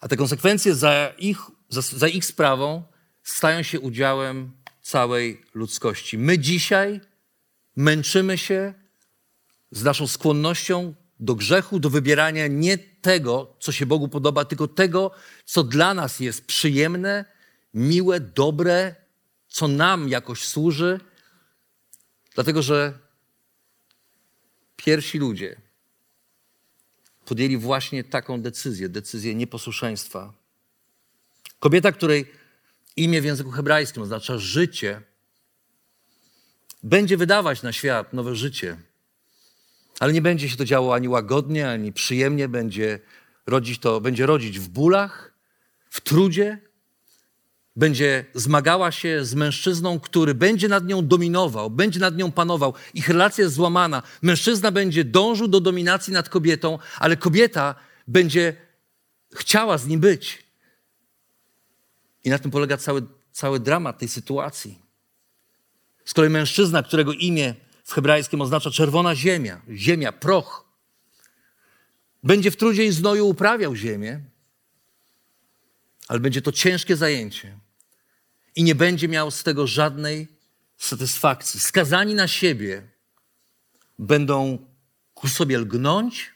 a 0.00 0.08
te 0.08 0.16
konsekwencje 0.16 0.74
za 0.74 1.12
ich, 1.18 1.38
za, 1.68 1.80
za 1.80 2.08
ich 2.08 2.24
sprawą 2.24 2.82
stają 3.22 3.62
się 3.62 3.80
udziałem 3.80 4.52
całej 4.82 5.44
ludzkości. 5.54 6.18
My 6.18 6.38
dzisiaj 6.38 7.00
męczymy 7.76 8.38
się 8.38 8.74
z 9.70 9.82
naszą 9.82 10.06
skłonnością 10.06 10.94
do 11.20 11.34
grzechu, 11.34 11.80
do 11.80 11.90
wybierania 11.90 12.46
nie 12.46 12.78
tego, 12.78 13.56
co 13.60 13.72
się 13.72 13.86
Bogu 13.86 14.08
podoba, 14.08 14.44
tylko 14.44 14.68
tego, 14.68 15.10
co 15.44 15.64
dla 15.64 15.94
nas 15.94 16.20
jest 16.20 16.46
przyjemne, 16.46 17.24
miłe, 17.74 18.20
dobre, 18.20 18.94
co 19.48 19.68
nam 19.68 20.08
jakoś 20.08 20.44
służy, 20.44 21.00
dlatego 22.34 22.62
że 22.62 23.03
pierwsi 24.84 25.18
ludzie 25.18 25.56
podjęli 27.24 27.56
właśnie 27.56 28.04
taką 28.04 28.42
decyzję, 28.42 28.88
decyzję 28.88 29.34
nieposłuszeństwa. 29.34 30.32
Kobieta, 31.60 31.92
której 31.92 32.26
imię 32.96 33.20
w 33.20 33.24
języku 33.24 33.50
hebrajskim 33.50 34.02
oznacza 34.02 34.38
życie, 34.38 35.02
będzie 36.82 37.16
wydawać 37.16 37.62
na 37.62 37.72
świat 37.72 38.12
nowe 38.12 38.36
życie, 38.36 38.76
ale 40.00 40.12
nie 40.12 40.22
będzie 40.22 40.48
się 40.48 40.56
to 40.56 40.64
działo 40.64 40.94
ani 40.94 41.08
łagodnie, 41.08 41.70
ani 41.70 41.92
przyjemnie, 41.92 42.48
będzie 42.48 42.98
rodzić 43.46 43.78
to, 43.78 44.00
będzie 44.00 44.26
rodzić 44.26 44.60
w 44.60 44.68
bólach, 44.68 45.34
w 45.90 46.00
trudzie, 46.00 46.58
będzie 47.76 48.24
zmagała 48.34 48.92
się 48.92 49.24
z 49.24 49.34
mężczyzną, 49.34 50.00
który 50.00 50.34
będzie 50.34 50.68
nad 50.68 50.86
nią 50.86 51.06
dominował, 51.06 51.70
będzie 51.70 52.00
nad 52.00 52.16
nią 52.16 52.32
panował. 52.32 52.74
Ich 52.94 53.08
relacja 53.08 53.44
jest 53.44 53.54
złamana. 53.54 54.02
Mężczyzna 54.22 54.70
będzie 54.70 55.04
dążył 55.04 55.48
do 55.48 55.60
dominacji 55.60 56.12
nad 56.12 56.28
kobietą, 56.28 56.78
ale 56.98 57.16
kobieta 57.16 57.74
będzie 58.08 58.56
chciała 59.34 59.78
z 59.78 59.86
nim 59.86 60.00
być. 60.00 60.44
I 62.24 62.30
na 62.30 62.38
tym 62.38 62.50
polega 62.50 62.76
cały, 62.76 63.02
cały 63.32 63.60
dramat 63.60 63.98
tej 63.98 64.08
sytuacji. 64.08 64.78
Z 66.04 66.14
kolei 66.14 66.30
mężczyzna, 66.30 66.82
którego 66.82 67.12
imię 67.12 67.54
w 67.84 67.92
hebrajskim 67.92 68.40
oznacza 68.40 68.70
czerwona 68.70 69.14
ziemia, 69.14 69.60
ziemia, 69.70 70.12
proch, 70.12 70.64
będzie 72.22 72.50
w 72.50 72.56
trudzie 72.56 72.84
i 72.84 72.92
znoju 72.92 73.28
uprawiał 73.28 73.76
ziemię, 73.76 74.20
ale 76.08 76.20
będzie 76.20 76.42
to 76.42 76.52
ciężkie 76.52 76.96
zajęcie 76.96 77.63
i 78.56 78.64
nie 78.64 78.74
będzie 78.74 79.08
miał 79.08 79.30
z 79.30 79.42
tego 79.42 79.66
żadnej 79.66 80.28
satysfakcji. 80.78 81.60
Skazani 81.60 82.14
na 82.14 82.28
siebie 82.28 82.88
będą 83.98 84.66
ku 85.14 85.28
sobie 85.28 85.58
lgnąć 85.58 86.34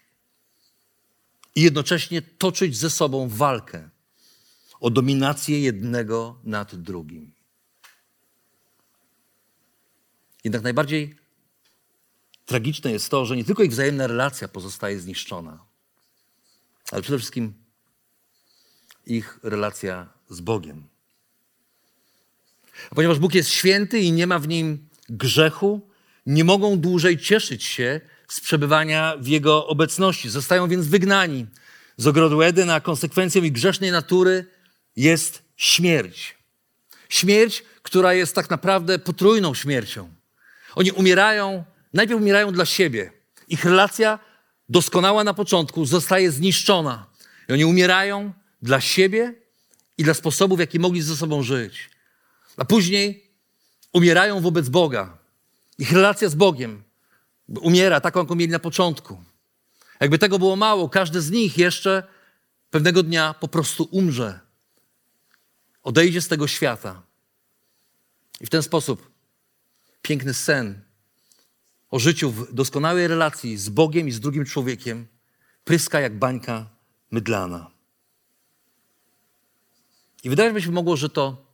i 1.55 1.63
jednocześnie 1.63 2.23
toczyć 2.23 2.79
ze 2.79 2.91
sobą 2.91 3.29
walkę 3.29 3.89
o 4.81 4.91
dominację 4.91 5.61
jednego 5.61 6.41
nad 6.45 6.75
drugim. 6.75 7.33
Jednak 10.45 10.63
najbardziej 10.63 11.17
tragiczne 12.47 12.93
jest 12.93 13.11
to, 13.11 13.27
że 13.27 13.37
nie 13.37 13.45
tylko 13.45 13.63
ich 13.63 13.71
wzajemna 13.71 14.07
relacja 14.07 14.49
pozostaje 14.49 15.01
zniszczona, 15.01 15.65
ale 16.91 17.03
przede 17.03 17.19
wszystkim 17.19 17.55
ich 19.07 19.39
relacja 19.43 20.09
z 20.31 20.41
Bogiem. 20.41 20.89
Ponieważ 22.95 23.19
Bóg 23.19 23.35
jest 23.35 23.51
święty 23.51 23.99
i 24.01 24.13
nie 24.13 24.27
ma 24.27 24.39
w 24.39 24.49
nim 24.49 24.89
grzechu, 25.09 25.89
nie 26.27 26.45
mogą 26.45 26.79
dłużej 26.79 27.19
cieszyć 27.19 27.65
się 27.65 28.01
z 28.29 28.41
przebywania 28.41 29.17
w 29.21 29.27
Jego 29.27 29.67
obecności. 29.67 30.31
Zostają 30.31 30.69
więc 30.69 30.87
wygnani 30.87 31.47
z 31.97 32.07
ogrodu 32.07 32.43
Eden, 32.43 32.71
a 32.71 32.81
konsekwencją 32.81 33.43
ich 33.43 33.53
grzesznej 33.53 33.91
natury 33.91 34.45
jest 34.97 35.43
śmierć. 35.57 36.37
Śmierć, 37.09 37.65
która 37.83 38.15
jest 38.15 38.35
tak 38.35 38.51
naprawdę 38.51 38.99
potrójną 38.99 39.55
śmiercią. 39.55 40.09
Oni 40.75 40.93
umierają, 40.93 41.65
najpierw 41.95 42.21
umierają 42.21 42.53
dla 42.53 42.67
siebie. 42.67 43.13
Ich 43.49 43.65
relacja 43.65 44.19
doskonała 44.69 45.25
na 45.25 45.35
początku 45.35 45.87
zostaje 45.87 46.31
zniszczona. 46.31 47.07
I 47.49 47.53
oni 47.53 47.65
umierają 47.65 48.33
dla 48.63 48.81
siebie 48.81 49.35
i 49.99 50.05
dla 50.05 50.15
sposobów, 50.15 50.57
w 50.57 50.61
jaki 50.61 50.79
mogli 50.79 51.03
ze 51.03 51.17
sobą 51.17 51.43
żyć. 51.43 51.91
A 52.59 52.65
później 52.65 53.31
umierają 53.93 54.41
wobec 54.41 54.69
Boga. 54.69 55.19
Ich 55.79 55.93
relacja 55.93 56.29
z 56.29 56.35
Bogiem 56.35 56.83
umiera 57.49 58.01
taką, 58.01 58.21
jaką 58.21 58.35
mieli 58.35 58.53
na 58.53 58.59
początku. 58.59 59.25
Jakby 60.01 60.19
tego 60.19 60.39
było 60.39 60.57
mało, 60.57 60.89
każdy 60.89 61.21
z 61.21 61.31
nich 61.31 61.59
jeszcze 61.59 62.03
pewnego 62.71 63.03
dnia 63.03 63.35
po 63.35 63.49
prostu 63.49 63.89
umrze. 63.91 64.41
Odejdzie 65.83 66.21
z 66.21 66.29
tego 66.29 66.47
świata. 66.47 67.03
I 68.41 68.47
w 68.47 68.51
ten 68.51 68.63
sposób 68.63 69.11
piękny 70.03 70.35
sen 70.35 70.81
o 71.91 71.99
życiu 71.99 72.31
w 72.31 72.55
doskonałej 72.55 73.09
relacji 73.09 73.57
z 73.57 73.69
Bogiem 73.69 74.09
i 74.09 74.13
z 74.13 74.21
drugim 74.21 74.45
człowiekiem 74.45 75.07
pryska 75.65 76.01
jak 76.01 76.19
bańka 76.19 76.67
mydlana. 77.11 77.71
I 80.25 80.31
wydaje 80.31 80.53
mi 80.53 80.63
się 80.63 80.71
mogło, 80.71 80.97
że 80.97 81.09
to, 81.09 81.48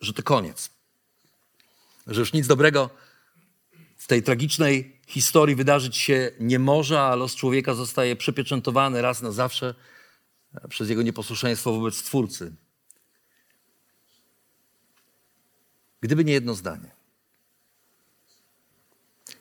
że 0.00 0.12
to 0.12 0.22
koniec. 0.22 0.70
Że 2.06 2.20
już 2.20 2.32
nic 2.32 2.46
dobrego 2.46 2.90
w 3.96 4.06
tej 4.06 4.22
tragicznej 4.22 5.00
historii 5.06 5.56
wydarzyć 5.56 5.96
się 5.96 6.30
nie 6.40 6.58
może, 6.58 7.02
a 7.02 7.14
los 7.14 7.34
człowieka 7.34 7.74
zostaje 7.74 8.16
przepieczętowany 8.16 9.02
raz 9.02 9.22
na 9.22 9.32
zawsze 9.32 9.74
przez 10.68 10.88
jego 10.88 11.02
nieposłuszeństwo 11.02 11.72
wobec 11.72 12.02
Twórcy. 12.02 12.52
Gdyby 16.00 16.24
nie 16.24 16.32
jedno 16.32 16.54
zdanie. 16.54 16.90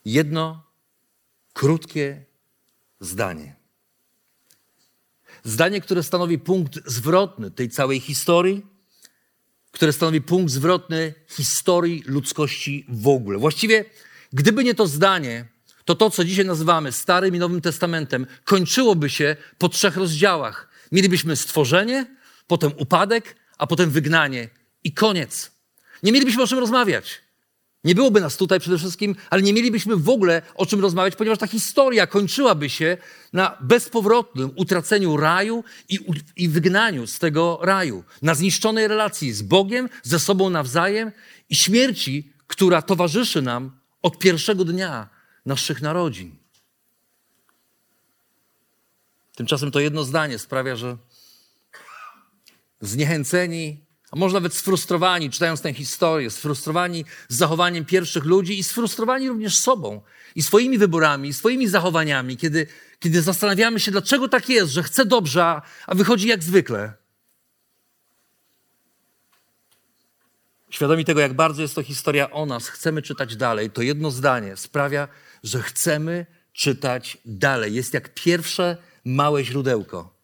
Jedno 0.06 0.64
krótkie 1.54 2.26
zdanie. 3.00 3.56
Zdanie, 5.44 5.82
które 5.82 6.04
stanowi 6.04 6.40
punkt 6.40 6.80
zwrotny 6.86 7.52
tej 7.52 7.70
całej 7.70 8.00
historii, 8.00 8.66
które 9.76 9.94
stanowi 9.94 10.22
punkt 10.22 10.52
zwrotny 10.52 11.14
historii 11.28 12.04
ludzkości 12.06 12.86
w 12.90 13.08
ogóle. 13.08 13.38
Właściwie, 13.38 13.86
gdyby 14.34 14.64
nie 14.64 14.76
to 14.76 14.88
zdanie, 14.88 15.46
to 15.86 15.96
to, 15.96 16.10
co 16.10 16.26
dzisiaj 16.26 16.46
nazywamy 16.46 16.92
Starym 16.92 17.36
i 17.36 17.40
Nowym 17.40 17.62
Testamentem, 17.62 18.28
kończyłoby 18.44 19.10
się 19.10 19.36
po 19.58 19.70
trzech 19.70 19.98
rozdziałach. 19.98 20.70
Mielibyśmy 20.92 21.36
stworzenie, 21.36 22.06
potem 22.48 22.72
upadek, 22.78 23.36
a 23.58 23.68
potem 23.68 23.90
wygnanie 23.90 24.50
i 24.84 24.94
koniec. 24.94 25.52
Nie 26.04 26.12
mielibyśmy 26.12 26.44
o 26.44 26.48
czym 26.48 26.60
rozmawiać. 26.60 27.22
Nie 27.86 27.96
byłoby 27.96 28.22
nas 28.22 28.38
tutaj 28.38 28.60
przede 28.60 28.78
wszystkim, 28.78 29.16
ale 29.30 29.42
nie 29.42 29.54
mielibyśmy 29.54 29.96
w 29.96 30.10
ogóle 30.10 30.42
o 30.56 30.66
czym 30.66 30.82
rozmawiać, 30.82 31.16
ponieważ 31.16 31.40
ta 31.40 31.48
historia 31.48 32.08
kończyłaby 32.08 32.70
się 32.70 32.98
na 33.34 33.58
bezpowrotnym 33.62 34.52
utraceniu 34.56 35.18
raju 35.18 35.64
i, 35.90 36.00
i 36.36 36.50
wygnaniu 36.50 37.08
z 37.08 37.20
tego 37.20 37.60
raju, 37.62 38.04
na 38.22 38.36
zniszczonej 38.36 38.88
relacji 38.88 39.34
z 39.34 39.42
Bogiem, 39.42 39.90
ze 40.04 40.20
sobą 40.20 40.50
nawzajem 40.50 41.12
i 41.50 41.56
śmierci, 41.56 42.34
która 42.48 42.82
towarzyszy 42.82 43.42
nam 43.42 43.72
od 44.02 44.20
pierwszego 44.20 44.66
dnia 44.66 45.10
naszych 45.46 45.82
narodzin. 45.82 46.36
Tymczasem 49.36 49.72
to 49.72 49.80
jedno 49.80 50.04
zdanie 50.04 50.40
sprawia, 50.40 50.76
że 50.76 50.98
zniechęceni 52.82 53.85
a 54.16 54.18
może 54.18 54.34
nawet 54.34 54.54
sfrustrowani, 54.54 55.30
czytając 55.30 55.62
tę 55.62 55.74
historię, 55.74 56.30
sfrustrowani 56.30 57.06
z 57.30 57.38
zachowaniem 57.38 57.86
pierwszych 57.86 58.24
ludzi 58.24 58.60
i 58.60 58.64
sfrustrowani 58.64 59.30
również 59.30 59.58
sobą 59.58 60.02
i 60.36 60.44
swoimi 60.44 60.78
wyborami, 60.78 61.30
i 61.30 61.34
swoimi 61.34 61.68
zachowaniami, 61.68 62.38
kiedy, 62.38 62.68
kiedy 63.00 63.22
zastanawiamy 63.22 63.80
się, 63.80 63.92
dlaczego 63.92 64.28
tak 64.28 64.50
jest, 64.50 64.72
że 64.72 64.84
chcę 64.84 65.06
dobrze, 65.06 65.44
a, 65.44 65.62
a 65.88 65.96
wychodzi 65.96 66.28
jak 66.28 66.44
zwykle. 66.44 66.94
Świadomi 70.70 71.06
tego, 71.06 71.20
jak 71.20 71.34
bardzo 71.34 71.62
jest 71.62 71.76
to 71.76 71.84
historia 71.84 72.32
o 72.32 72.46
nas, 72.46 72.68
chcemy 72.68 73.02
czytać 73.02 73.36
dalej. 73.36 73.72
To 73.72 73.82
jedno 73.82 74.12
zdanie 74.12 74.58
sprawia, 74.58 75.08
że 75.44 75.62
chcemy 75.62 76.26
czytać 76.54 77.18
dalej. 77.26 77.74
Jest 77.74 77.94
jak 77.94 78.14
pierwsze 78.14 78.78
małe 79.06 79.44
źródełko 79.44 80.15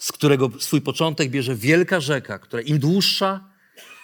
z 0.00 0.12
którego 0.12 0.50
swój 0.58 0.80
początek 0.80 1.30
bierze 1.30 1.54
wielka 1.54 2.00
rzeka, 2.00 2.38
która 2.38 2.62
im 2.62 2.78
dłuższa, 2.78 3.50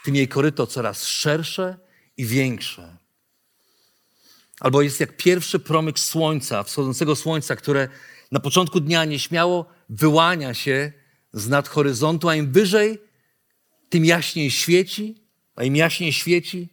tym 0.05 0.15
jej 0.15 0.29
koryto 0.29 0.67
coraz 0.67 1.05
szersze 1.05 1.79
i 2.17 2.27
większe. 2.27 2.97
Albo 4.61 4.83
jest 4.83 5.01
jak 5.01 5.17
pierwszy 5.17 5.59
promyk 5.59 5.99
słońca, 5.99 6.63
wschodzącego 6.63 7.17
słońca, 7.17 7.57
które 7.57 7.89
na 8.33 8.41
początku 8.41 8.81
dnia 8.81 9.05
nieśmiało 9.05 9.67
wyłania 9.89 10.55
się 10.55 10.93
z 11.33 11.49
nad 11.49 11.69
horyzontu, 11.69 12.29
a 12.29 12.35
im 12.35 12.53
wyżej, 12.53 12.99
tym 13.89 14.05
jaśniej 14.05 14.51
świeci, 14.51 15.23
a 15.57 15.65
im 15.65 15.77
jaśniej 15.77 16.13
świeci, 16.13 16.69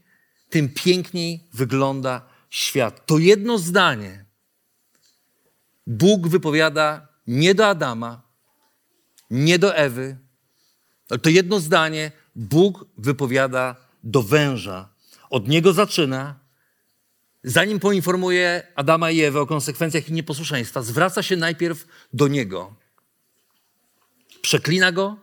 tym 0.50 0.70
piękniej 0.70 1.48
wygląda 1.54 2.30
świat. 2.50 3.06
To 3.06 3.17
jedno 3.17 3.58
zdanie 3.58 4.26
Bóg 5.88 6.28
wypowiada 6.28 7.08
nie 7.28 7.56
do 7.56 7.67
Adama, 7.67 8.23
nie 9.34 9.60
do 9.60 9.76
Ewy. 9.76 10.17
Ale 11.10 11.19
to 11.19 11.30
jedno 11.30 11.60
zdanie 11.60 12.12
Bóg 12.36 12.86
wypowiada 12.98 13.76
do 14.04 14.24
węża. 14.24 14.89
Od 15.30 15.48
niego 15.48 15.74
zaczyna, 15.74 16.39
zanim 17.43 17.80
poinformuje 17.80 18.67
Adama 18.76 19.12
i 19.12 19.22
Ewę 19.22 19.41
o 19.41 19.46
konsekwencjach 19.46 20.04
ich 20.04 20.13
nieposłuszeństwa, 20.13 20.82
zwraca 20.82 21.24
się 21.24 21.36
najpierw 21.36 21.88
do 22.13 22.28
niego. 22.28 22.76
Przeklina 24.41 24.91
go 24.91 25.17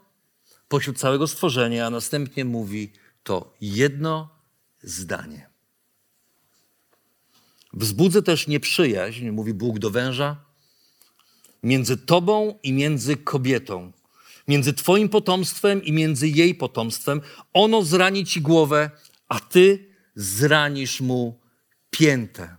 pośród 0.69 0.99
całego 0.99 1.27
stworzenia, 1.27 1.87
a 1.87 1.91
następnie 1.91 2.45
mówi 2.45 2.93
to 3.23 3.55
jedno 3.61 4.29
zdanie. 4.83 5.51
Wzbudzę 7.73 8.23
też 8.23 8.47
nieprzyjaźń, 8.47 9.31
mówi 9.31 9.55
Bóg 9.55 9.79
do 9.79 9.91
węża, 9.91 10.37
między 11.63 11.97
tobą 11.97 12.59
i 12.63 12.73
między 12.73 13.17
kobietą, 13.17 13.93
między 14.51 14.73
Twoim 14.73 15.09
potomstwem 15.09 15.85
i 15.85 15.93
między 15.93 16.29
jej 16.29 16.55
potomstwem. 16.55 17.21
Ono 17.53 17.83
zrani 17.83 18.25
Ci 18.25 18.41
głowę, 18.41 18.91
a 19.29 19.41
Ty 19.41 19.87
zranisz 20.15 21.01
mu 21.01 21.41
piętę. 21.91 22.57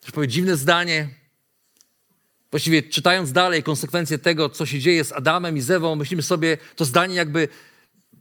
Też 0.00 0.10
powie 0.10 0.28
dziwne 0.28 0.56
zdanie. 0.56 1.08
Właściwie 2.50 2.82
czytając 2.82 3.32
dalej 3.32 3.62
konsekwencje 3.62 4.18
tego, 4.18 4.48
co 4.48 4.66
się 4.66 4.80
dzieje 4.80 5.04
z 5.04 5.12
Adamem 5.12 5.56
i 5.56 5.60
Zewą, 5.60 5.96
myślimy 5.96 6.22
sobie, 6.22 6.58
to 6.76 6.84
zdanie 6.84 7.14
jakby 7.14 7.48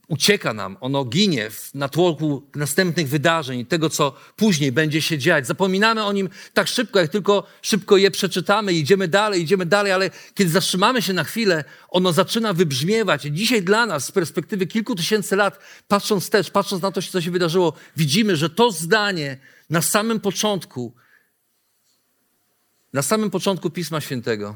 ucieka 0.07 0.53
nam, 0.53 0.77
ono 0.81 1.05
ginie 1.05 1.49
w 1.49 1.73
natłoku 1.73 2.49
następnych 2.55 3.09
wydarzeń, 3.09 3.65
tego, 3.65 3.89
co 3.89 4.15
później 4.35 4.71
będzie 4.71 5.01
się 5.01 5.17
dziać. 5.17 5.47
Zapominamy 5.47 6.03
o 6.03 6.13
nim 6.13 6.29
tak 6.53 6.67
szybko, 6.67 6.99
jak 6.99 7.11
tylko 7.11 7.47
szybko 7.61 7.97
je 7.97 8.11
przeczytamy, 8.11 8.73
idziemy 8.73 9.07
dalej, 9.07 9.41
idziemy 9.41 9.65
dalej, 9.65 9.91
ale 9.91 10.09
kiedy 10.33 10.51
zatrzymamy 10.51 11.01
się 11.01 11.13
na 11.13 11.23
chwilę, 11.23 11.63
ono 11.89 12.13
zaczyna 12.13 12.53
wybrzmiewać. 12.53 13.21
Dzisiaj 13.21 13.63
dla 13.63 13.85
nas, 13.85 14.05
z 14.05 14.11
perspektywy 14.11 14.67
kilku 14.67 14.95
tysięcy 14.95 15.35
lat, 15.35 15.59
patrząc 15.87 16.29
też, 16.29 16.51
patrząc 16.51 16.81
na 16.81 16.91
to, 16.91 17.01
co 17.01 17.21
się 17.21 17.31
wydarzyło, 17.31 17.73
widzimy, 17.97 18.35
że 18.35 18.49
to 18.49 18.71
zdanie 18.71 19.37
na 19.69 19.81
samym 19.81 20.19
początku, 20.19 20.93
na 22.93 23.01
samym 23.01 23.29
początku 23.29 23.69
Pisma 23.69 24.01
Świętego 24.01 24.55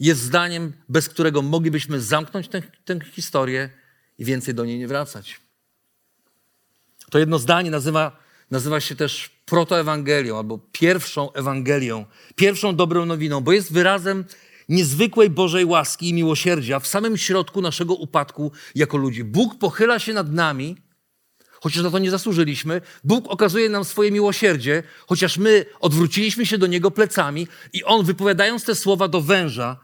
jest 0.00 0.20
zdaniem, 0.20 0.72
bez 0.88 1.08
którego 1.08 1.42
moglibyśmy 1.42 2.00
zamknąć 2.00 2.48
tę, 2.48 2.62
tę 2.84 2.98
historię 3.12 3.83
i 4.18 4.24
więcej 4.24 4.54
do 4.54 4.64
niej 4.64 4.78
nie 4.78 4.88
wracać. 4.88 5.40
To 7.10 7.18
jedno 7.18 7.38
zdanie 7.38 7.70
nazywa, 7.70 8.16
nazywa 8.50 8.80
się 8.80 8.96
też 8.96 9.30
protoewangelią 9.46 10.38
albo 10.38 10.58
pierwszą 10.72 11.32
Ewangelią, 11.32 12.04
pierwszą 12.34 12.76
dobrą 12.76 13.06
nowiną, 13.06 13.40
bo 13.40 13.52
jest 13.52 13.72
wyrazem 13.72 14.24
niezwykłej 14.68 15.30
Bożej 15.30 15.64
łaski 15.64 16.08
i 16.08 16.14
miłosierdzia 16.14 16.80
w 16.80 16.86
samym 16.86 17.16
środku 17.16 17.60
naszego 17.60 17.94
upadku 17.94 18.52
jako 18.74 18.96
ludzi. 18.96 19.24
Bóg 19.24 19.58
pochyla 19.58 19.98
się 19.98 20.12
nad 20.12 20.32
nami, 20.32 20.76
chociaż 21.60 21.82
na 21.82 21.90
to 21.90 21.98
nie 21.98 22.10
zasłużyliśmy. 22.10 22.80
Bóg 23.04 23.28
okazuje 23.28 23.68
nam 23.68 23.84
swoje 23.84 24.10
miłosierdzie, 24.10 24.82
chociaż 25.06 25.38
my 25.38 25.66
odwróciliśmy 25.80 26.46
się 26.46 26.58
do 26.58 26.66
Niego 26.66 26.90
plecami 26.90 27.48
i 27.72 27.84
On 27.84 28.04
wypowiadając 28.04 28.64
te 28.64 28.74
słowa 28.74 29.08
do 29.08 29.20
węża, 29.20 29.80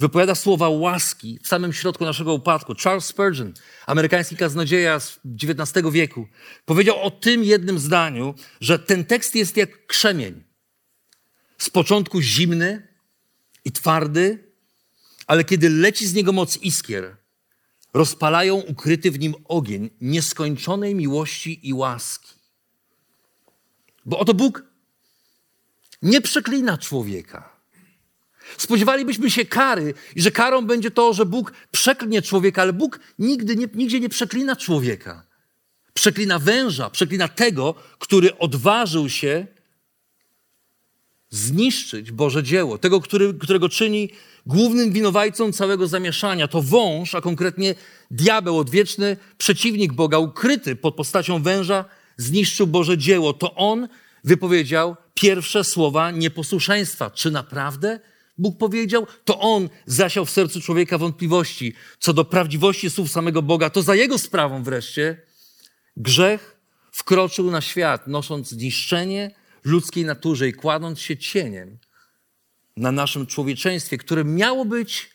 wypowiada 0.00 0.34
słowa 0.34 0.68
łaski 0.68 1.38
w 1.42 1.48
samym 1.48 1.72
środku 1.72 2.04
naszego 2.04 2.34
upadku. 2.34 2.74
Charles 2.74 3.04
Spurgeon, 3.04 3.52
amerykański 3.86 4.36
kaznodzieja 4.36 5.00
z 5.00 5.20
XIX 5.42 5.86
wieku, 5.92 6.26
powiedział 6.64 7.02
o 7.02 7.10
tym 7.10 7.44
jednym 7.44 7.78
zdaniu, 7.78 8.34
że 8.60 8.78
ten 8.78 9.04
tekst 9.04 9.34
jest 9.34 9.56
jak 9.56 9.86
krzemień. 9.86 10.44
Z 11.58 11.70
początku 11.70 12.20
zimny 12.20 12.88
i 13.64 13.72
twardy, 13.72 14.52
ale 15.26 15.44
kiedy 15.44 15.70
leci 15.70 16.06
z 16.06 16.14
niego 16.14 16.32
moc 16.32 16.56
iskier, 16.56 17.16
rozpalają 17.94 18.54
ukryty 18.54 19.10
w 19.10 19.18
nim 19.18 19.34
ogień 19.44 19.90
nieskończonej 20.00 20.94
miłości 20.94 21.68
i 21.68 21.74
łaski. 21.74 22.34
Bo 24.06 24.18
oto 24.18 24.34
Bóg 24.34 24.64
nie 26.02 26.20
przeklina 26.20 26.78
człowieka 26.78 27.59
Spodziewalibyśmy 28.56 29.30
się 29.30 29.44
kary 29.44 29.94
i 30.16 30.22
że 30.22 30.30
karą 30.30 30.62
będzie 30.62 30.90
to, 30.90 31.12
że 31.12 31.26
Bóg 31.26 31.52
przeklnie 31.70 32.22
człowieka, 32.22 32.62
ale 32.62 32.72
Bóg 32.72 33.00
nigdy 33.18 33.56
nie, 33.56 33.68
nigdzie 33.74 34.00
nie 34.00 34.08
przeklina 34.08 34.56
człowieka. 34.56 35.26
Przeklina 35.94 36.38
węża, 36.38 36.90
przeklina 36.90 37.28
tego, 37.28 37.74
który 37.98 38.38
odważył 38.38 39.08
się 39.08 39.46
zniszczyć 41.30 42.12
Boże 42.12 42.42
dzieło, 42.42 42.78
tego, 42.78 43.00
który, 43.00 43.34
którego 43.34 43.68
czyni 43.68 44.10
głównym 44.46 44.92
winowajcą 44.92 45.52
całego 45.52 45.86
zamieszania. 45.86 46.48
To 46.48 46.62
wąż, 46.62 47.14
a 47.14 47.20
konkretnie 47.20 47.74
diabeł, 48.10 48.58
odwieczny 48.58 49.16
przeciwnik 49.38 49.92
Boga, 49.92 50.18
ukryty 50.18 50.76
pod 50.76 50.94
postacią 50.94 51.42
węża, 51.42 51.84
zniszczył 52.16 52.66
Boże 52.66 52.98
dzieło. 52.98 53.32
To 53.32 53.54
on 53.54 53.88
wypowiedział 54.24 54.96
pierwsze 55.14 55.64
słowa 55.64 56.10
nieposłuszeństwa. 56.10 57.10
Czy 57.10 57.30
naprawdę 57.30 58.00
Bóg 58.40 58.58
powiedział, 58.58 59.06
to 59.24 59.40
On 59.40 59.68
zasiał 59.86 60.24
w 60.24 60.30
sercu 60.30 60.60
człowieka 60.60 60.98
wątpliwości 60.98 61.74
co 61.98 62.12
do 62.12 62.24
prawdziwości 62.24 62.90
słów 62.90 63.10
samego 63.10 63.42
Boga. 63.42 63.70
To 63.70 63.82
za 63.82 63.94
Jego 63.94 64.18
sprawą 64.18 64.62
wreszcie 64.62 65.22
grzech 65.96 66.60
wkroczył 66.92 67.50
na 67.50 67.60
świat, 67.60 68.06
nosząc 68.06 68.48
zniszczenie 68.48 69.34
ludzkiej 69.64 70.04
naturze 70.04 70.48
i 70.48 70.52
kładąc 70.52 71.00
się 71.00 71.16
cieniem 71.16 71.78
na 72.76 72.92
naszym 72.92 73.26
człowieczeństwie, 73.26 73.98
które 73.98 74.24
miało 74.24 74.64
być, 74.64 75.10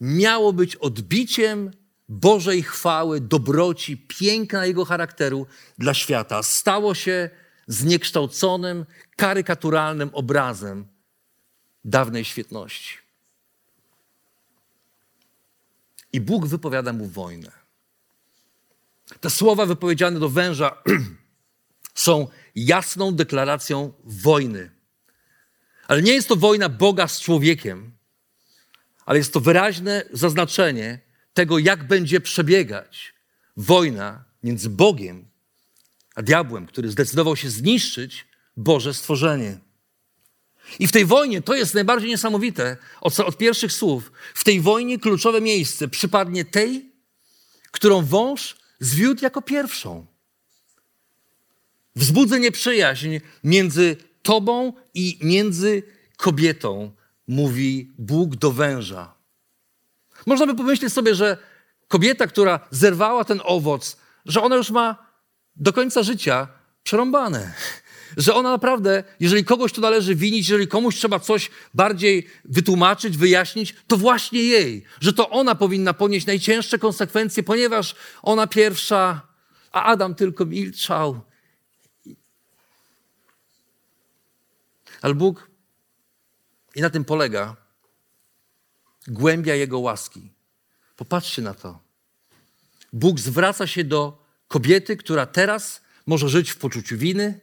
miało 0.00 0.52
być 0.52 0.76
odbiciem 0.76 1.70
Bożej 2.08 2.62
chwały, 2.62 3.20
dobroci, 3.20 3.96
piękna 3.96 4.66
Jego 4.66 4.84
charakteru 4.84 5.46
dla 5.78 5.94
świata. 5.94 6.42
Stało 6.42 6.94
się 6.94 7.30
zniekształconym, 7.66 8.86
karykaturalnym 9.16 10.10
obrazem 10.12 10.93
dawnej 11.84 12.24
świetności. 12.24 12.98
I 16.12 16.20
Bóg 16.20 16.46
wypowiada 16.46 16.92
mu 16.92 17.06
wojnę. 17.06 17.52
Te 19.20 19.30
słowa 19.30 19.66
wypowiedziane 19.66 20.20
do 20.20 20.28
węża 20.28 20.82
są 21.94 22.28
jasną 22.54 23.14
deklaracją 23.14 23.92
wojny. 24.04 24.70
Ale 25.88 26.02
nie 26.02 26.12
jest 26.12 26.28
to 26.28 26.36
wojna 26.36 26.68
Boga 26.68 27.08
z 27.08 27.20
człowiekiem, 27.20 27.92
ale 29.06 29.18
jest 29.18 29.32
to 29.32 29.40
wyraźne 29.40 30.02
zaznaczenie 30.12 31.00
tego, 31.34 31.58
jak 31.58 31.86
będzie 31.86 32.20
przebiegać 32.20 33.14
wojna 33.56 34.24
między 34.42 34.70
Bogiem 34.70 35.34
a 36.14 36.22
diabłem, 36.22 36.66
który 36.66 36.90
zdecydował 36.90 37.36
się 37.36 37.50
zniszczyć 37.50 38.26
Boże 38.56 38.94
stworzenie. 38.94 39.58
I 40.78 40.86
w 40.86 40.92
tej 40.92 41.04
wojnie, 41.04 41.42
to 41.42 41.54
jest 41.54 41.74
najbardziej 41.74 42.10
niesamowite 42.10 42.76
od, 43.00 43.20
od 43.20 43.38
pierwszych 43.38 43.72
słów, 43.72 44.12
w 44.34 44.44
tej 44.44 44.60
wojnie 44.60 44.98
kluczowe 44.98 45.40
miejsce 45.40 45.88
przypadnie 45.88 46.44
tej, 46.44 46.92
którą 47.70 48.04
wąż 48.04 48.56
zwiódł 48.80 49.22
jako 49.22 49.42
pierwszą. 49.42 50.06
Wzbudzę 51.96 52.40
nieprzyjaźń 52.40 53.18
między 53.44 53.96
tobą 54.22 54.72
i 54.94 55.18
między 55.22 55.82
kobietą, 56.16 56.92
mówi 57.28 57.92
Bóg 57.98 58.36
do 58.36 58.52
węża. 58.52 59.14
Można 60.26 60.46
by 60.46 60.54
pomyśleć 60.54 60.92
sobie, 60.92 61.14
że 61.14 61.36
kobieta, 61.88 62.26
która 62.26 62.68
zerwała 62.70 63.24
ten 63.24 63.40
owoc, 63.44 63.96
że 64.26 64.42
ona 64.42 64.56
już 64.56 64.70
ma 64.70 65.06
do 65.56 65.72
końca 65.72 66.02
życia 66.02 66.48
przerąbane. 66.82 67.54
Że 68.16 68.34
ona 68.34 68.50
naprawdę, 68.50 69.04
jeżeli 69.20 69.44
kogoś 69.44 69.72
tu 69.72 69.80
należy 69.80 70.14
winić, 70.14 70.48
jeżeli 70.48 70.68
komuś 70.68 70.96
trzeba 70.96 71.18
coś 71.18 71.50
bardziej 71.74 72.26
wytłumaczyć, 72.44 73.16
wyjaśnić, 73.16 73.74
to 73.86 73.96
właśnie 73.96 74.42
jej. 74.42 74.84
Że 75.00 75.12
to 75.12 75.30
ona 75.30 75.54
powinna 75.54 75.94
ponieść 75.94 76.26
najcięższe 76.26 76.78
konsekwencje, 76.78 77.42
ponieważ 77.42 77.94
ona 78.22 78.46
pierwsza, 78.46 79.22
a 79.72 79.82
Adam 79.82 80.14
tylko 80.14 80.46
milczał. 80.46 81.20
Ale 85.02 85.14
Bóg, 85.14 85.50
i 86.74 86.80
na 86.80 86.90
tym 86.90 87.04
polega, 87.04 87.56
głębia 89.08 89.54
Jego 89.54 89.78
łaski. 89.78 90.32
Popatrzcie 90.96 91.42
na 91.42 91.54
to. 91.54 91.78
Bóg 92.92 93.20
zwraca 93.20 93.66
się 93.66 93.84
do 93.84 94.24
kobiety, 94.48 94.96
która 94.96 95.26
teraz 95.26 95.82
może 96.06 96.28
żyć 96.28 96.50
w 96.50 96.56
poczuciu 96.56 96.98
winy, 96.98 97.40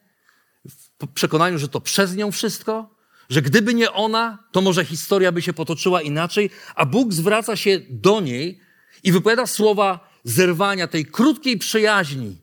w 0.65 1.08
przekonaniu, 1.13 1.60
że 1.60 1.67
to 1.67 1.82
przez 1.82 2.15
nią 2.15 2.32
wszystko, 2.32 2.95
że 3.30 3.41
gdyby 3.41 3.74
nie 3.74 3.91
ona, 3.91 4.38
to 4.52 4.62
może 4.62 4.86
historia 4.86 5.32
by 5.32 5.41
się 5.41 5.54
potoczyła 5.54 6.02
inaczej, 6.02 6.50
a 6.76 6.86
Bóg 6.86 7.13
zwraca 7.13 7.56
się 7.56 7.80
do 7.89 8.21
niej 8.21 8.60
i 9.04 9.12
wypowiada 9.12 9.47
słowa 9.47 10.12
zerwania 10.24 10.88
tej 10.88 11.06
krótkiej 11.06 11.58
przyjaźni 11.58 12.38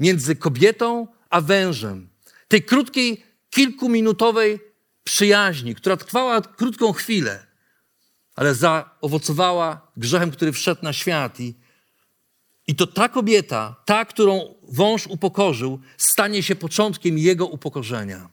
między 0.00 0.36
kobietą 0.36 1.06
a 1.30 1.40
wężem, 1.40 2.08
tej 2.48 2.62
krótkiej, 2.62 3.24
kilkuminutowej 3.50 4.60
przyjaźni, 5.04 5.74
która 5.74 5.96
trwała 5.96 6.40
krótką 6.40 6.92
chwilę, 6.92 7.46
ale 8.36 8.54
zaowocowała 8.54 9.90
grzechem, 9.96 10.30
który 10.30 10.52
wszedł 10.52 10.80
na 10.82 10.92
świat 10.92 11.40
i 11.40 11.54
i 12.68 12.74
to 12.74 12.86
ta 12.86 13.08
kobieta, 13.08 13.76
ta, 13.84 14.04
którą 14.04 14.54
wąż 14.62 15.06
upokorzył, 15.06 15.80
stanie 15.96 16.42
się 16.42 16.56
początkiem 16.56 17.18
jego 17.18 17.46
upokorzenia. 17.46 18.28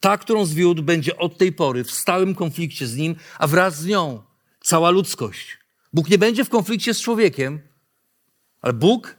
Ta, 0.00 0.18
którą 0.18 0.44
zwiódł, 0.44 0.82
będzie 0.82 1.18
od 1.18 1.38
tej 1.38 1.52
pory 1.52 1.84
w 1.84 1.90
stałym 1.90 2.34
konflikcie 2.34 2.86
z 2.86 2.96
nim, 2.96 3.16
a 3.38 3.46
wraz 3.46 3.80
z 3.80 3.86
nią 3.86 4.22
cała 4.60 4.90
ludzkość. 4.90 5.58
Bóg 5.92 6.08
nie 6.08 6.18
będzie 6.18 6.44
w 6.44 6.48
konflikcie 6.48 6.94
z 6.94 7.00
człowiekiem, 7.00 7.60
ale 8.60 8.72
Bóg 8.72 9.16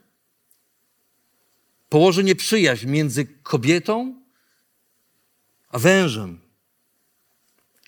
położy 1.90 2.24
nieprzyjaźń 2.24 2.88
między 2.88 3.26
kobietą 3.26 4.22
a 5.70 5.80
wężem. 5.80 6.42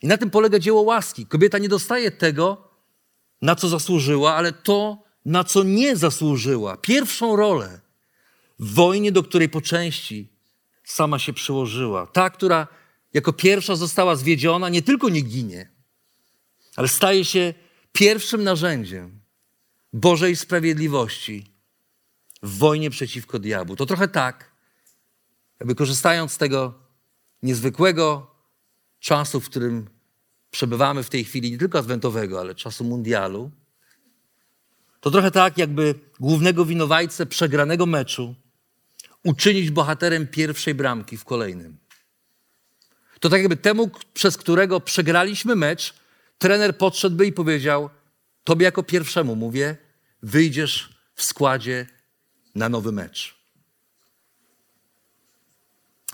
I 0.01 0.07
na 0.07 0.17
tym 0.17 0.29
polega 0.29 0.59
dzieło 0.59 0.81
łaski. 0.81 1.25
Kobieta 1.25 1.57
nie 1.57 1.69
dostaje 1.69 2.11
tego, 2.11 2.69
na 3.41 3.55
co 3.55 3.69
zasłużyła, 3.69 4.35
ale 4.35 4.53
to, 4.53 5.08
na 5.29 5.43
co 5.43 5.63
nie 5.63 5.95
zasłużyła. 5.95 6.77
Pierwszą 6.77 7.35
rolę 7.35 7.79
w 8.59 8.73
wojnie, 8.73 9.11
do 9.11 9.23
której 9.23 9.49
po 9.49 9.61
części 9.61 10.27
sama 10.83 11.19
się 11.19 11.33
przyłożyła. 11.33 12.07
Ta, 12.07 12.29
która 12.29 12.67
jako 13.13 13.33
pierwsza 13.33 13.75
została 13.75 14.15
zwiedziona, 14.15 14.69
nie 14.69 14.81
tylko 14.81 15.09
nie 15.09 15.21
ginie, 15.21 15.69
ale 16.75 16.87
staje 16.87 17.25
się 17.25 17.53
pierwszym 17.91 18.43
narzędziem 18.43 19.19
Bożej 19.93 20.35
sprawiedliwości 20.35 21.45
w 22.43 22.57
wojnie 22.57 22.89
przeciwko 22.89 23.39
diabłu. 23.39 23.75
To 23.75 23.85
trochę 23.85 24.07
tak, 24.07 24.51
jakby 25.59 25.75
korzystając 25.75 26.31
z 26.31 26.37
tego 26.37 26.73
niezwykłego 27.43 28.35
czasu, 28.99 29.39
w 29.39 29.49
którym 29.49 29.89
przebywamy 30.51 31.03
w 31.03 31.09
tej 31.09 31.23
chwili, 31.23 31.51
nie 31.51 31.57
tylko 31.57 31.79
adwentowego, 31.79 32.39
ale 32.39 32.55
czasu 32.55 32.83
mundialu, 32.83 33.51
to 34.99 35.11
trochę 35.11 35.31
tak, 35.31 35.57
jakby 35.57 35.95
głównego 36.19 36.65
winowajcę 36.65 37.25
przegranego 37.25 37.85
meczu 37.85 38.35
uczynić 39.23 39.71
bohaterem 39.71 40.27
pierwszej 40.27 40.75
bramki 40.75 41.17
w 41.17 41.25
kolejnym. 41.25 41.77
To 43.19 43.29
tak 43.29 43.39
jakby 43.39 43.57
temu, 43.57 43.91
przez 44.13 44.37
którego 44.37 44.79
przegraliśmy 44.79 45.55
mecz, 45.55 45.93
trener 46.37 46.77
podszedłby 46.77 47.25
i 47.25 47.33
powiedział: 47.33 47.89
Tobie 48.43 48.65
jako 48.65 48.83
pierwszemu 48.83 49.35
mówię, 49.35 49.77
wyjdziesz 50.23 50.89
w 51.15 51.23
składzie 51.23 51.87
na 52.55 52.69
nowy 52.69 52.91
mecz. 52.91 53.35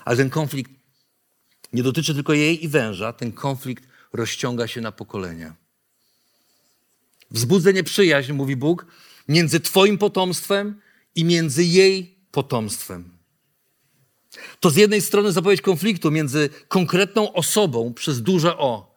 Ale 0.05 0.17
ten 0.17 0.29
konflikt 0.29 0.71
nie 1.73 1.83
dotyczy 1.83 2.13
tylko 2.13 2.33
jej 2.33 2.63
i 2.63 2.67
węża, 2.67 3.13
ten 3.13 3.31
konflikt 3.31 3.83
rozciąga 4.13 4.67
się 4.67 4.81
na 4.81 4.91
pokolenia. 4.91 5.55
Wzbudzę 7.31 7.73
nieprzyjaźń, 7.73 8.31
mówi 8.33 8.55
Bóg, 8.55 8.85
między 9.27 9.59
Twoim 9.59 9.97
potomstwem 9.97 10.81
i 11.15 11.25
między 11.25 11.63
jej 11.63 12.19
potomstwem. 12.31 13.17
To 14.59 14.69
z 14.69 14.75
jednej 14.75 15.01
strony 15.01 15.31
zapowiedź 15.31 15.61
konfliktu 15.61 16.11
między 16.11 16.49
konkretną 16.67 17.33
osobą 17.33 17.93
przez 17.93 18.21
duże 18.21 18.57
O, 18.57 18.95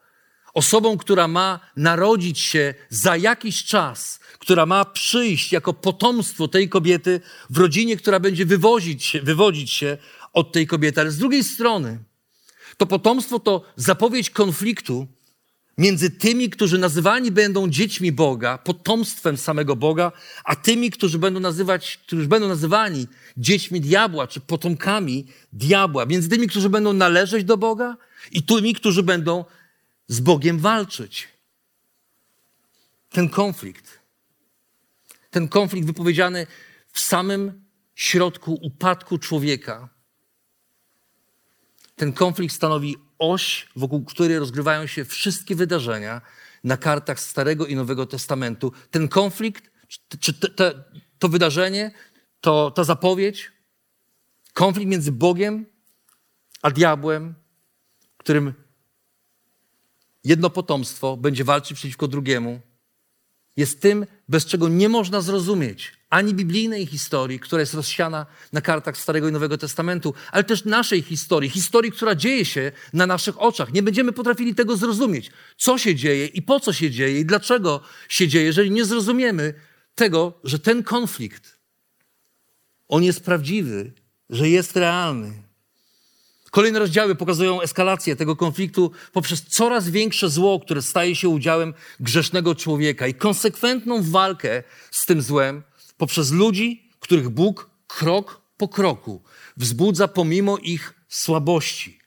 osobą, 0.54 0.98
która 0.98 1.28
ma 1.28 1.60
narodzić 1.76 2.38
się 2.38 2.74
za 2.88 3.16
jakiś 3.16 3.64
czas, 3.64 4.20
która 4.38 4.66
ma 4.66 4.84
przyjść 4.84 5.52
jako 5.52 5.72
potomstwo 5.72 6.48
tej 6.48 6.68
kobiety 6.68 7.20
w 7.50 7.58
rodzinie, 7.58 7.96
która 7.96 8.20
będzie 8.20 8.46
wywozić 8.46 9.04
się, 9.04 9.22
wywodzić 9.22 9.70
się 9.70 9.98
od 10.32 10.52
tej 10.52 10.66
kobiety. 10.66 11.00
Ale 11.00 11.10
z 11.10 11.18
drugiej 11.18 11.44
strony, 11.44 11.98
to 12.76 12.86
potomstwo 12.86 13.38
to 13.38 13.64
zapowiedź 13.76 14.30
konfliktu 14.30 15.06
między 15.78 16.10
tymi, 16.10 16.50
którzy 16.50 16.78
nazywani 16.78 17.30
będą 17.30 17.68
dziećmi 17.68 18.12
Boga, 18.12 18.58
potomstwem 18.58 19.36
samego 19.36 19.76
Boga, 19.76 20.12
a 20.44 20.56
tymi, 20.56 20.90
którzy 20.90 21.18
będą, 21.18 21.40
nazywać, 21.40 21.96
którzy 21.96 22.26
będą 22.26 22.48
nazywani 22.48 23.06
dziećmi 23.36 23.80
diabła, 23.80 24.26
czy 24.26 24.40
potomkami 24.40 25.26
diabła. 25.52 26.06
Między 26.06 26.28
tymi, 26.28 26.48
którzy 26.48 26.70
będą 26.70 26.92
należeć 26.92 27.44
do 27.44 27.56
Boga 27.56 27.96
i 28.32 28.42
tymi, 28.42 28.74
którzy 28.74 29.02
będą 29.02 29.44
z 30.08 30.20
Bogiem 30.20 30.58
walczyć. 30.58 31.28
Ten 33.10 33.28
konflikt, 33.28 33.98
ten 35.30 35.48
konflikt 35.48 35.86
wypowiedziany 35.86 36.46
w 36.92 37.00
samym 37.00 37.64
środku 37.94 38.58
upadku 38.62 39.18
człowieka, 39.18 39.88
ten 41.96 42.12
konflikt 42.12 42.54
stanowi 42.54 42.96
oś, 43.18 43.68
wokół 43.76 44.04
której 44.04 44.38
rozgrywają 44.38 44.87
się 44.87 45.04
wszystkie 45.04 45.54
wydarzenia 45.54 46.20
na 46.64 46.76
kartach 46.76 47.20
Starego 47.20 47.66
i 47.66 47.76
Nowego 47.76 48.07
Testamentu. 48.07 48.72
Ten 48.90 49.09
konflikt, 49.09 49.70
czy 50.20 50.33
te, 50.35 50.48
te, 50.48 50.85
to 51.18 51.28
wydarzenie, 51.28 51.90
to, 52.40 52.70
ta 52.70 52.85
zapowiedź, 52.85 53.52
konflikt 54.52 54.90
między 54.90 55.12
Bogiem 55.12 55.66
a 56.62 56.70
diabłem, 56.70 57.35
którym 58.16 58.54
jedno 60.24 60.50
potomstwo 60.50 61.16
będzie 61.16 61.44
walczyć 61.44 61.78
przeciwko 61.78 62.09
drugiemu, 62.09 62.61
jest 63.57 63.83
tym, 63.83 64.07
bez 64.28 64.46
czego 64.46 64.68
nie 64.68 64.88
można 64.88 65.20
zrozumieć 65.20 65.97
ani 66.10 66.34
biblijnej 66.34 66.86
historii, 66.86 67.40
która 67.40 67.60
jest 67.60 67.74
rozsiana 67.74 68.26
na 68.52 68.60
kartach 68.60 68.96
Starego 68.96 69.28
i 69.28 69.32
Nowego 69.32 69.58
Testamentu, 69.58 70.14
ale 70.32 70.44
też 70.44 70.64
naszej 70.64 71.02
historii, 71.02 71.50
historii, 71.50 71.92
która 71.92 72.14
dzieje 72.14 72.44
się 72.44 72.72
na 72.92 73.06
naszych 73.06 73.42
oczach. 73.42 73.72
Nie 73.72 73.82
będziemy 73.82 74.12
potrafili 74.12 74.54
tego 74.54 74.76
zrozumieć, 74.76 75.30
co 75.56 75.78
się 75.78 75.94
dzieje 75.94 76.26
i 76.26 76.42
po 76.42 76.60
co 76.60 76.72
się 76.72 76.90
dzieje 76.90 77.20
i 77.20 77.24
dlaczego 77.24 77.80
się 78.08 78.28
dzieje, 78.28 78.44
jeżeli 78.44 78.70
nie 78.70 78.84
zrozumiemy 78.84 79.54
tego, 79.94 80.32
że 80.44 80.58
ten 80.58 80.82
konflikt, 80.82 81.58
on 82.88 83.04
jest 83.04 83.24
prawdziwy, 83.24 83.92
że 84.30 84.48
jest 84.48 84.76
realny. 84.76 85.48
Kolejne 86.50 86.78
rozdziały 86.78 87.14
pokazują 87.14 87.62
eskalację 87.62 88.16
tego 88.16 88.36
konfliktu 88.36 88.92
poprzez 89.12 89.42
coraz 89.42 89.88
większe 89.88 90.30
zło, 90.30 90.60
które 90.60 90.82
staje 90.82 91.16
się 91.16 91.28
udziałem 91.28 91.74
grzesznego 92.00 92.54
człowieka 92.54 93.06
i 93.06 93.14
konsekwentną 93.14 94.02
walkę 94.02 94.62
z 94.90 95.06
tym 95.06 95.22
złem 95.22 95.62
poprzez 95.98 96.30
ludzi, 96.30 96.90
których 97.00 97.28
Bóg 97.28 97.70
krok 97.87 98.40
po 98.56 98.68
kroku 98.68 99.22
wzbudza 99.56 100.08
pomimo 100.08 100.58
ich 100.58 100.94
słabości. 101.08 101.98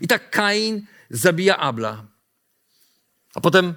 I 0.00 0.06
tak 0.06 0.30
Kain 0.30 0.86
zabija 1.10 1.56
Abla, 1.56 2.06
a 3.34 3.40
potem 3.40 3.74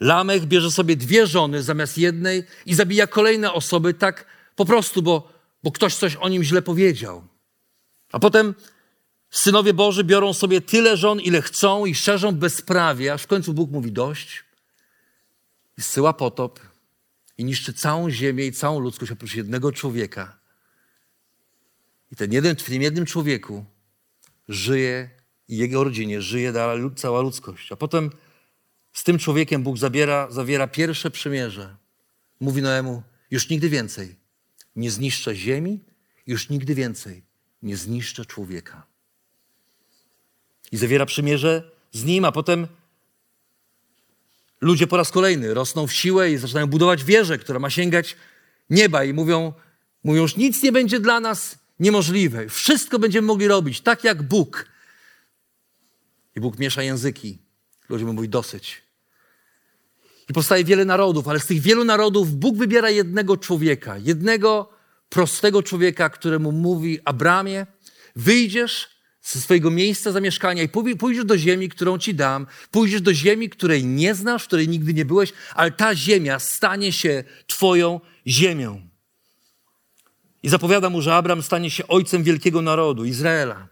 Lamech 0.00 0.46
bierze 0.46 0.70
sobie 0.70 0.96
dwie 0.96 1.26
żony 1.26 1.62
zamiast 1.62 1.98
jednej 1.98 2.44
i 2.66 2.74
zabija 2.74 3.06
kolejne 3.06 3.52
osoby 3.52 3.94
tak 3.94 4.26
po 4.56 4.64
prostu, 4.64 5.02
bo, 5.02 5.32
bo 5.62 5.72
ktoś 5.72 5.94
coś 5.94 6.16
o 6.16 6.28
nim 6.28 6.42
źle 6.44 6.62
powiedział. 6.62 7.24
A 8.12 8.18
potem 8.18 8.54
synowie 9.30 9.74
Boży 9.74 10.04
biorą 10.04 10.32
sobie 10.32 10.60
tyle 10.60 10.96
żon, 10.96 11.20
ile 11.20 11.42
chcą 11.42 11.86
i 11.86 11.94
szerzą 11.94 12.32
bezprawie, 12.32 13.12
aż 13.12 13.22
w 13.22 13.26
końcu 13.26 13.54
Bóg 13.54 13.70
mówi 13.70 13.92
dość 13.92 14.44
i 15.78 15.82
zsyła 15.82 16.12
potop 16.12 16.60
i 17.38 17.44
niszczy 17.44 17.72
całą 17.72 18.10
ziemię 18.10 18.46
i 18.46 18.52
całą 18.52 18.80
ludzkość 18.80 19.12
oprócz 19.12 19.34
jednego 19.34 19.72
człowieka. 19.72 20.38
I 22.12 22.16
ten 22.16 22.32
jeden, 22.32 22.56
w 22.56 22.64
tym 22.64 22.82
jednym 22.82 23.06
człowieku 23.06 23.64
żyje 24.48 25.10
i 25.48 25.56
jego 25.56 25.84
rodzinie 25.84 26.22
żyje 26.22 26.52
cała 26.96 27.20
ludzkość. 27.20 27.72
A 27.72 27.76
potem 27.76 28.10
z 28.92 29.04
tym 29.04 29.18
człowiekiem 29.18 29.62
Bóg 29.62 29.78
zabiera, 29.78 30.30
zawiera 30.30 30.66
pierwsze 30.66 31.10
przymierze. 31.10 31.76
Mówi 32.40 32.62
Noemu, 32.62 33.02
już 33.30 33.48
nigdy 33.48 33.68
więcej 33.68 34.16
nie 34.76 34.90
zniszczę 34.90 35.34
ziemi, 35.34 35.80
już 36.26 36.48
nigdy 36.48 36.74
więcej 36.74 37.22
nie 37.62 37.76
zniszczę 37.76 38.26
człowieka. 38.26 38.86
I 40.72 40.76
zawiera 40.76 41.06
przymierze 41.06 41.70
z 41.92 42.04
nim, 42.04 42.24
a 42.24 42.32
potem 42.32 42.66
ludzie 44.62 44.86
po 44.86 44.96
raz 44.96 45.10
kolejny 45.10 45.54
rosną 45.54 45.86
w 45.86 45.92
siłę 45.92 46.30
i 46.30 46.36
zaczynają 46.36 46.66
budować 46.66 47.04
wieżę, 47.04 47.38
która 47.38 47.58
ma 47.58 47.70
sięgać 47.70 48.16
nieba 48.70 49.04
i 49.04 49.12
mówią, 49.12 49.52
mówią, 50.04 50.26
że 50.26 50.36
nic 50.36 50.62
nie 50.62 50.72
będzie 50.72 51.00
dla 51.00 51.20
nas 51.20 51.58
niemożliwe. 51.80 52.48
Wszystko 52.48 52.98
będziemy 52.98 53.26
mogli 53.26 53.48
robić, 53.48 53.80
tak 53.80 54.04
jak 54.04 54.22
Bóg. 54.22 54.66
I 56.36 56.40
Bóg 56.40 56.58
miesza 56.58 56.82
języki. 56.82 57.38
Ludzie 57.88 58.04
mówią, 58.04 58.28
dosyć. 58.28 58.82
I 60.28 60.32
powstaje 60.32 60.64
wiele 60.64 60.84
narodów, 60.84 61.28
ale 61.28 61.40
z 61.40 61.46
tych 61.46 61.60
wielu 61.60 61.84
narodów 61.84 62.34
Bóg 62.34 62.56
wybiera 62.56 62.90
jednego 62.90 63.36
człowieka, 63.36 63.98
jednego 63.98 64.70
prostego 65.08 65.62
człowieka, 65.62 66.10
któremu 66.10 66.52
mówi 66.52 67.00
Abramie, 67.04 67.66
wyjdziesz 68.16 68.91
ze 69.22 69.40
swojego 69.40 69.70
miejsca 69.70 70.12
zamieszkania 70.12 70.62
i 70.62 70.68
pójdziesz 70.98 71.24
do 71.24 71.38
ziemi, 71.38 71.68
którą 71.68 71.98
ci 71.98 72.14
dam, 72.14 72.46
pójdziesz 72.70 73.00
do 73.00 73.14
ziemi, 73.14 73.48
której 73.48 73.84
nie 73.84 74.14
znasz, 74.14 74.44
której 74.44 74.68
nigdy 74.68 74.94
nie 74.94 75.04
byłeś, 75.04 75.32
ale 75.54 75.70
ta 75.70 75.94
ziemia 75.94 76.38
stanie 76.38 76.92
się 76.92 77.24
twoją 77.46 78.00
ziemią. 78.26 78.80
I 80.42 80.48
zapowiada 80.48 80.90
mu, 80.90 81.02
że 81.02 81.14
Abram 81.14 81.42
stanie 81.42 81.70
się 81.70 81.86
ojcem 81.88 82.22
wielkiego 82.22 82.62
narodu, 82.62 83.04
Izraela, 83.04 83.68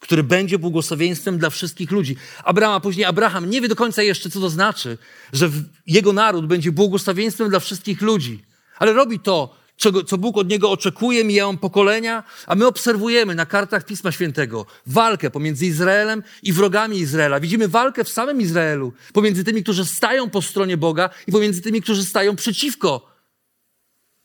który 0.00 0.22
będzie 0.22 0.58
błogosławieństwem 0.58 1.38
dla 1.38 1.50
wszystkich 1.50 1.90
ludzi. 1.90 2.16
Abrama, 2.44 2.80
później 2.80 3.04
Abraham 3.04 3.50
nie 3.50 3.60
wie 3.60 3.68
do 3.68 3.76
końca 3.76 4.02
jeszcze, 4.02 4.30
co 4.30 4.40
to 4.40 4.50
znaczy, 4.50 4.98
że 5.32 5.50
jego 5.86 6.12
naród 6.12 6.46
będzie 6.46 6.72
błogosławieństwem 6.72 7.48
dla 7.48 7.60
wszystkich 7.60 8.00
ludzi, 8.00 8.44
ale 8.78 8.92
robi 8.92 9.20
to 9.20 9.63
czego, 9.76 10.04
co 10.04 10.18
Bóg 10.18 10.36
od 10.36 10.48
niego 10.48 10.70
oczekuje, 10.70 11.24
mijają 11.24 11.58
pokolenia, 11.58 12.22
a 12.46 12.54
my 12.54 12.66
obserwujemy 12.66 13.34
na 13.34 13.46
kartach 13.46 13.84
Pisma 13.84 14.12
Świętego 14.12 14.66
walkę 14.86 15.30
pomiędzy 15.30 15.66
Izraelem 15.66 16.22
i 16.42 16.52
wrogami 16.52 16.98
Izraela. 16.98 17.40
Widzimy 17.40 17.68
walkę 17.68 18.04
w 18.04 18.08
samym 18.08 18.40
Izraelu 18.40 18.92
pomiędzy 19.12 19.44
tymi, 19.44 19.62
którzy 19.62 19.84
stają 19.84 20.30
po 20.30 20.42
stronie 20.42 20.76
Boga 20.76 21.10
i 21.26 21.32
pomiędzy 21.32 21.62
tymi, 21.62 21.82
którzy 21.82 22.04
stają 22.04 22.36
przeciwko 22.36 23.14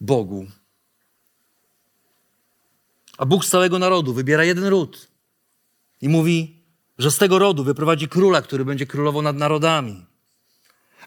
Bogu. 0.01 0.47
A 3.17 3.25
Bóg 3.25 3.45
z 3.45 3.49
całego 3.49 3.79
narodu 3.79 4.13
wybiera 4.13 4.43
jeden 4.43 4.65
ród 4.65 5.07
i 6.01 6.09
mówi, 6.09 6.63
że 6.97 7.11
z 7.11 7.17
tego 7.17 7.39
rodu 7.39 7.63
wyprowadzi 7.63 8.07
króla, 8.07 8.41
który 8.41 8.65
będzie 8.65 8.85
królował 8.85 9.21
nad 9.21 9.37
narodami. 9.37 10.08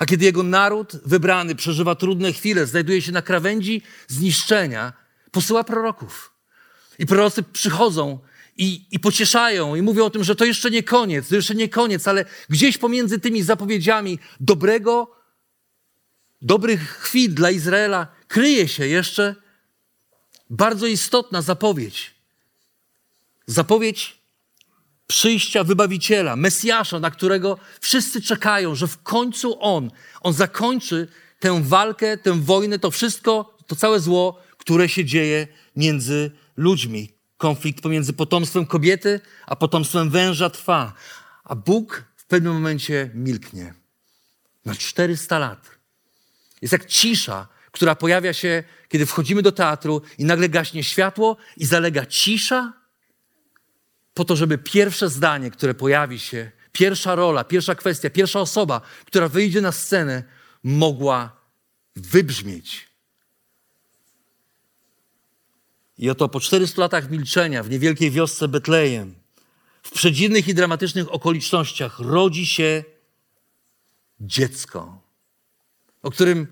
A 0.02 0.06
kiedy 0.06 0.24
jego 0.24 0.42
naród 0.42 0.96
wybrany 1.04 1.54
przeżywa 1.54 1.94
trudne 1.94 2.32
chwile, 2.32 2.66
znajduje 2.66 3.02
się 3.02 3.12
na 3.12 3.22
krawędzi 3.22 3.82
zniszczenia, 4.08 4.92
posyła 5.30 5.64
proroków. 5.64 6.32
I 6.98 7.06
prorocy 7.06 7.42
przychodzą 7.42 8.18
i, 8.56 8.86
i 8.90 9.00
pocieszają 9.00 9.74
i 9.74 9.82
mówią 9.82 10.04
o 10.04 10.10
tym, 10.10 10.24
że 10.24 10.36
to 10.36 10.44
jeszcze 10.44 10.70
nie 10.70 10.82
koniec, 10.82 11.28
to 11.28 11.34
jeszcze 11.34 11.54
nie 11.54 11.68
koniec, 11.68 12.08
ale 12.08 12.24
gdzieś 12.48 12.78
pomiędzy 12.78 13.20
tymi 13.20 13.42
zapowiedziami 13.42 14.18
dobrego, 14.40 15.16
dobrych 16.42 16.98
chwil 16.98 17.34
dla 17.34 17.50
Izraela 17.50 18.06
kryje 18.28 18.68
się 18.68 18.86
jeszcze 18.86 19.36
bardzo 20.50 20.86
istotna 20.86 21.42
zapowiedź. 21.42 22.14
Zapowiedź 23.46 24.21
przyjścia 25.12 25.64
wybawiciela, 25.64 26.36
Mesjasza, 26.36 27.00
na 27.00 27.10
którego 27.10 27.58
wszyscy 27.80 28.22
czekają, 28.22 28.74
że 28.74 28.86
w 28.86 29.02
końcu 29.02 29.56
on, 29.60 29.90
on 30.20 30.32
zakończy 30.32 31.08
tę 31.40 31.62
walkę, 31.62 32.18
tę 32.18 32.40
wojnę, 32.40 32.78
to 32.78 32.90
wszystko, 32.90 33.56
to 33.66 33.76
całe 33.76 34.00
zło, 34.00 34.42
które 34.58 34.88
się 34.88 35.04
dzieje 35.04 35.48
między 35.76 36.30
ludźmi. 36.56 37.12
Konflikt 37.36 37.82
pomiędzy 37.82 38.12
potomstwem 38.12 38.66
kobiety 38.66 39.20
a 39.46 39.56
potomstwem 39.56 40.10
węża 40.10 40.50
trwa. 40.50 40.92
A 41.44 41.54
Bóg 41.54 42.04
w 42.16 42.24
pewnym 42.24 42.52
momencie 42.52 43.10
milknie. 43.14 43.74
Na 44.64 44.74
400 44.74 45.38
lat. 45.38 45.70
Jest 46.62 46.72
jak 46.72 46.86
cisza, 46.86 47.48
która 47.72 47.94
pojawia 47.94 48.32
się, 48.32 48.64
kiedy 48.88 49.06
wchodzimy 49.06 49.42
do 49.42 49.52
teatru 49.52 50.02
i 50.18 50.24
nagle 50.24 50.48
gaśnie 50.48 50.84
światło 50.84 51.36
i 51.56 51.66
zalega 51.66 52.06
cisza 52.06 52.81
po 54.14 54.24
to, 54.24 54.36
żeby 54.36 54.58
pierwsze 54.58 55.08
zdanie, 55.08 55.50
które 55.50 55.74
pojawi 55.74 56.18
się, 56.18 56.50
pierwsza 56.72 57.14
rola, 57.14 57.44
pierwsza 57.44 57.74
kwestia, 57.74 58.10
pierwsza 58.10 58.40
osoba, 58.40 58.80
która 59.06 59.28
wyjdzie 59.28 59.60
na 59.60 59.72
scenę, 59.72 60.22
mogła 60.62 61.36
wybrzmieć. 61.96 62.88
I 65.98 66.10
oto 66.10 66.28
po 66.28 66.40
400 66.40 66.80
latach 66.82 67.10
milczenia 67.10 67.62
w 67.62 67.70
niewielkiej 67.70 68.10
wiosce 68.10 68.48
Betlejem, 68.48 69.14
w 69.82 69.90
przedziwnych 69.90 70.48
i 70.48 70.54
dramatycznych 70.54 71.12
okolicznościach 71.14 71.98
rodzi 71.98 72.46
się 72.46 72.84
dziecko, 74.20 75.02
o 76.02 76.10
którym 76.10 76.46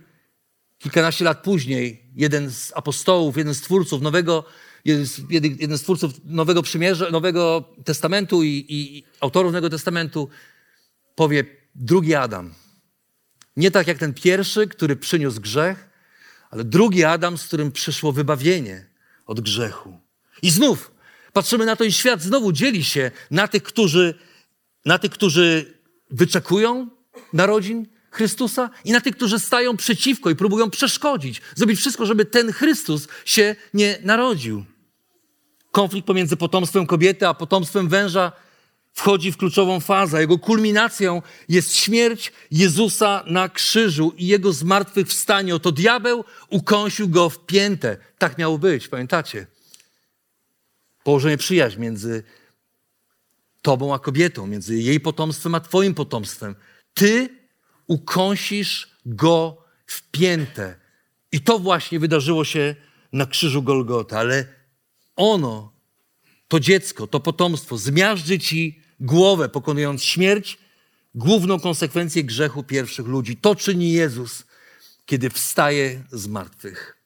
kilkanaście 0.79 1.25
lat 1.25 1.43
później 1.43 2.05
jeden 2.17 2.51
z 2.51 2.73
apostołów, 2.75 3.37
jeden 3.37 3.55
z 3.55 3.61
twórców 3.61 4.03
Nowego 4.03 4.45
jeden 4.85 5.79
z, 5.79 5.83
twórców 5.83 6.13
Nowego 6.25 6.63
Przymierza, 6.63 7.11
Nowego 7.11 7.65
Testamentu 7.85 8.43
i, 8.43 8.67
i 8.69 9.05
autorów 9.21 9.53
Nowego 9.53 9.71
Testamentu 9.71 10.29
powie 11.15 11.45
drugi 11.75 12.15
Adam. 12.15 12.55
Nie 13.57 13.71
tak 13.71 13.87
jak 13.87 13.99
ten 13.99 14.15
pierwszy, 14.15 14.67
który 14.67 14.97
przyniósł 14.97 15.41
grzech, 15.41 15.89
ale 16.51 16.65
drugi 16.65 17.05
Adam, 17.05 17.39
z 17.39 17.47
którym 17.47 17.73
przyszło 17.73 18.13
wybawienie 18.13 18.87
od 19.27 19.41
grzechu. 19.41 19.99
I 20.43 20.51
znów 20.51 20.91
patrzymy 21.33 21.67
na 21.67 21.77
to 21.77 21.85
i 21.85 21.93
świat 21.93 22.23
znowu 22.23 22.53
dzieli 22.53 22.85
się 22.85 23.11
na 23.31 23.49
tych, 23.49 23.63
którzy, 23.63 24.15
na 24.85 24.99
tych, 24.99 25.11
którzy 25.11 25.79
wyczekują 26.11 26.89
narodzin 27.33 27.87
Chrystusa 28.11 28.71
i 28.85 28.93
na 28.93 29.01
tych, 29.01 29.17
którzy 29.17 29.39
stają 29.39 29.77
przeciwko 29.77 30.31
i 30.31 30.37
próbują 30.37 30.71
przeszkodzić, 30.71 31.43
zrobić 31.55 31.79
wszystko, 31.79 32.07
żeby 32.07 32.25
ten 32.25 32.53
Chrystus 32.53 33.09
się 33.25 33.57
nie 33.75 33.99
narodził. 34.03 34.65
Konflikt 35.71 36.07
pomiędzy 36.07 36.37
potomstwem 36.37 36.87
kobiety 36.87 37.27
a 37.27 37.35
potomstwem 37.35 37.89
węża 37.89 38.33
wchodzi 38.93 39.33
w 39.33 39.37
kluczową 39.37 39.81
fazę. 39.81 40.21
Jego 40.21 40.39
kulminacją 40.39 41.23
jest 41.49 41.77
śmierć 41.77 42.33
Jezusa 42.51 43.25
na 43.27 43.49
krzyżu 43.49 44.13
i 44.17 44.27
jego 44.27 44.53
zmartwychwstanie. 44.53 45.55
Oto 45.55 45.73
diabeł 45.73 46.25
ukąsił 46.49 47.09
go 47.09 47.31
w 47.31 47.47
piętę. 47.47 47.97
Tak 48.19 48.39
miało 48.39 48.59
być, 48.59 48.89
pamiętacie? 48.89 49.47
Położenie 51.05 51.37
przyjaźń 51.37 51.81
między 51.81 52.23
tobą 53.63 53.95
a 53.95 53.99
kobietą, 53.99 54.47
między 54.47 54.77
jej 54.77 55.01
potomstwem 55.01 55.55
a 55.55 55.61
twoim 55.61 55.95
potomstwem. 55.95 56.55
Ty 56.95 57.29
ukąsisz 57.87 58.91
go 59.07 59.65
w 59.87 60.11
piętę. 60.11 60.77
I 61.33 61.41
to 61.41 61.59
właśnie 61.59 62.01
wydarzyło 62.01 62.45
się 62.45 62.75
na 63.13 63.27
krzyżu 63.27 63.63
Golgota, 63.63 64.19
ale 64.19 64.60
ono, 65.17 65.73
to 66.49 66.61
dziecko, 66.61 67.07
to 67.07 67.21
potomstwo, 67.21 67.79
zmiażdży 67.79 68.39
ci 68.39 68.81
głowę, 69.01 69.49
pokonując 69.49 70.03
śmierć, 70.03 70.59
główną 71.15 71.61
konsekwencję 71.61 72.25
grzechu 72.25 72.63
pierwszych 72.63 73.07
ludzi. 73.07 73.37
To 73.37 73.55
czyni 73.55 73.93
Jezus, 73.93 74.45
kiedy 75.07 75.31
wstaje 75.31 76.05
z 76.13 76.27
martwych. 76.27 76.97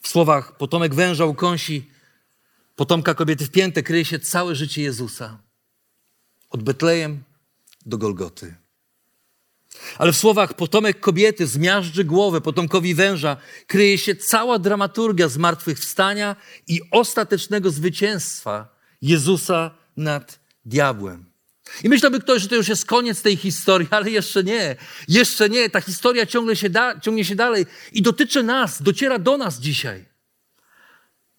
W 0.00 0.08
słowach 0.08 0.56
potomek 0.56 0.94
węża 0.94 1.24
ukąsi, 1.24 1.90
potomka 2.76 3.14
kobiety 3.14 3.46
w 3.46 3.50
piętę 3.50 3.82
kryje 3.82 4.04
się 4.04 4.18
całe 4.18 4.54
życie 4.54 4.82
Jezusa. 4.82 5.38
Od 6.50 6.62
Betlejem 6.62 7.22
do 7.86 7.98
Golgoty. 7.98 8.54
Ale 9.98 10.12
w 10.12 10.16
słowach 10.16 10.54
potomek 10.54 11.00
kobiety 11.00 11.46
zmiażdży 11.46 12.04
głowę 12.04 12.40
potomkowi 12.40 12.94
węża 12.94 13.36
kryje 13.66 13.98
się 13.98 14.16
cała 14.16 14.58
dramaturgia 14.58 15.28
zmartwychwstania 15.28 16.36
i 16.66 16.80
ostatecznego 16.90 17.70
zwycięstwa 17.70 18.68
Jezusa 19.02 19.70
nad 19.96 20.40
diabłem. 20.64 21.28
I 21.84 21.88
myślałby 21.88 22.20
ktoś, 22.20 22.42
że 22.42 22.48
to 22.48 22.54
już 22.54 22.68
jest 22.68 22.86
koniec 22.86 23.22
tej 23.22 23.36
historii, 23.36 23.88
ale 23.90 24.10
jeszcze 24.10 24.44
nie. 24.44 24.76
Jeszcze 25.08 25.48
nie. 25.48 25.70
Ta 25.70 25.80
historia 25.80 26.26
ciągle 26.26 26.56
się 26.56 26.70
da, 26.70 27.00
ciągnie 27.00 27.24
się 27.24 27.34
dalej 27.34 27.66
i 27.92 28.02
dotyczy 28.02 28.42
nas, 28.42 28.82
dociera 28.82 29.18
do 29.18 29.36
nas 29.36 29.60
dzisiaj. 29.60 30.04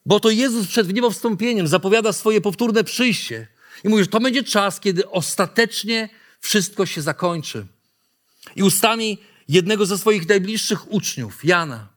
Bo 0.06 0.20
to 0.20 0.30
Jezus 0.30 0.68
przed 0.68 0.94
niebowstąpieniem 0.94 1.68
zapowiada 1.68 2.14
swoje 2.14 2.42
powtórne 2.42 2.84
przyjście. 2.84 3.48
I 3.84 3.90
mówi, 3.90 4.04
że 4.04 4.10
to 4.10 4.20
będzie 4.20 4.44
czas, 4.44 4.80
kiedy 4.80 5.10
ostatecznie 5.10 6.10
wszystko 6.40 6.86
się 6.86 7.02
zakończy. 7.02 7.66
I 8.60 8.64
ustami 8.64 9.18
jednego 9.48 9.86
ze 9.86 9.98
swoich 9.98 10.30
najbliższych 10.30 10.92
uczniów, 10.92 11.46
Jana, 11.46 11.88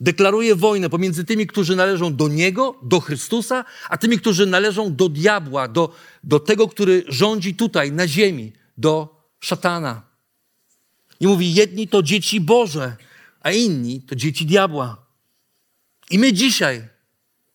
deklaruje 0.00 0.54
wojnę 0.54 0.90
pomiędzy 0.90 1.24
tymi, 1.24 1.46
którzy 1.46 1.76
należą 1.76 2.16
do 2.16 2.28
Niego, 2.28 2.74
do 2.82 3.00
Chrystusa, 3.00 3.64
a 3.88 3.96
tymi, 3.96 4.18
którzy 4.18 4.46
należą 4.46 4.94
do 4.94 5.08
diabła, 5.08 5.68
do, 5.68 5.94
do 6.24 6.40
tego, 6.40 6.68
który 6.68 7.04
rządzi 7.08 7.54
tutaj, 7.54 7.92
na 7.92 8.08
ziemi, 8.08 8.52
do 8.78 9.22
szatana. 9.40 10.02
I 11.20 11.26
mówi, 11.26 11.54
jedni 11.54 11.88
to 11.88 12.02
dzieci 12.02 12.40
Boże, 12.40 12.96
a 13.40 13.50
inni 13.50 14.02
to 14.02 14.14
dzieci 14.14 14.46
diabła. 14.46 15.06
I 16.10 16.18
my 16.18 16.32
dzisiaj, 16.32 16.88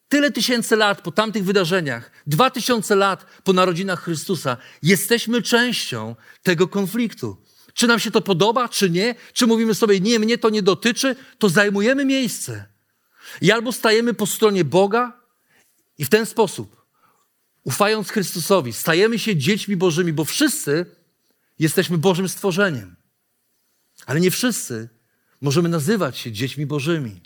tyle 0.09 0.31
tysięcy 0.31 0.75
lat 0.75 1.01
po 1.01 1.11
tamtych 1.11 1.43
wydarzeniach, 1.43 2.11
dwa 2.27 2.49
tysiące 2.49 2.95
lat 2.95 3.25
po 3.43 3.53
narodzinach 3.53 4.03
Chrystusa, 4.03 4.57
jesteśmy 4.83 5.41
częścią 5.41 6.15
tego 6.43 6.67
konfliktu. 6.67 7.42
Czy 7.73 7.87
nam 7.87 7.99
się 7.99 8.11
to 8.11 8.21
podoba, 8.21 8.69
czy 8.69 8.89
nie? 8.89 9.15
Czy 9.33 9.47
mówimy 9.47 9.75
sobie, 9.75 9.99
nie, 9.99 10.19
mnie 10.19 10.37
to 10.37 10.49
nie 10.49 10.61
dotyczy, 10.61 11.15
to 11.37 11.49
zajmujemy 11.49 12.05
miejsce. 12.05 12.65
I 13.41 13.51
albo 13.51 13.71
stajemy 13.71 14.13
po 14.13 14.27
stronie 14.27 14.65
Boga 14.65 15.21
i 15.97 16.05
w 16.05 16.09
ten 16.09 16.25
sposób, 16.25 16.85
ufając 17.63 18.09
Chrystusowi, 18.09 18.73
stajemy 18.73 19.19
się 19.19 19.35
dziećmi 19.35 19.75
Bożymi, 19.75 20.13
bo 20.13 20.25
wszyscy 20.25 20.85
jesteśmy 21.59 21.97
Bożym 21.97 22.29
stworzeniem. 22.29 22.95
Ale 24.05 24.19
nie 24.19 24.31
wszyscy 24.31 24.89
możemy 25.41 25.69
nazywać 25.69 26.17
się 26.17 26.31
dziećmi 26.31 26.65
Bożymi. 26.65 27.21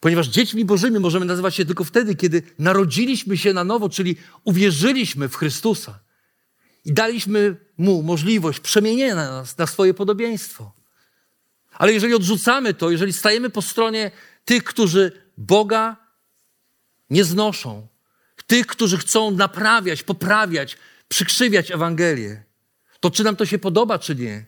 Ponieważ 0.00 0.28
dziećmi 0.28 0.64
Bożymi 0.64 0.98
możemy 0.98 1.26
nazywać 1.26 1.54
się 1.54 1.64
tylko 1.64 1.84
wtedy, 1.84 2.14
kiedy 2.14 2.42
narodziliśmy 2.58 3.36
się 3.36 3.52
na 3.52 3.64
nowo, 3.64 3.88
czyli 3.88 4.16
uwierzyliśmy 4.44 5.28
w 5.28 5.36
Chrystusa 5.36 6.05
i 6.86 6.92
daliśmy 6.92 7.56
mu 7.78 8.02
możliwość 8.02 8.60
przemienienia 8.60 9.14
nas 9.14 9.58
na 9.58 9.66
swoje 9.66 9.94
podobieństwo. 9.94 10.72
Ale 11.72 11.92
jeżeli 11.92 12.14
odrzucamy 12.14 12.74
to, 12.74 12.90
jeżeli 12.90 13.12
stajemy 13.12 13.50
po 13.50 13.62
stronie 13.62 14.10
tych, 14.44 14.64
którzy 14.64 15.12
Boga 15.38 15.96
nie 17.10 17.24
znoszą, 17.24 17.86
tych, 18.46 18.66
którzy 18.66 18.98
chcą 18.98 19.30
naprawiać, 19.30 20.02
poprawiać, 20.02 20.76
przykrzywiać 21.08 21.70
Ewangelię, 21.70 22.42
to 23.00 23.10
czy 23.10 23.24
nam 23.24 23.36
to 23.36 23.46
się 23.46 23.58
podoba, 23.58 23.98
czy 23.98 24.14
nie, 24.14 24.46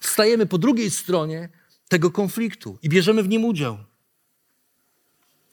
stajemy 0.00 0.46
po 0.46 0.58
drugiej 0.58 0.90
stronie 0.90 1.48
tego 1.88 2.10
konfliktu 2.10 2.78
i 2.82 2.88
bierzemy 2.88 3.22
w 3.22 3.28
nim 3.28 3.44
udział. 3.44 3.78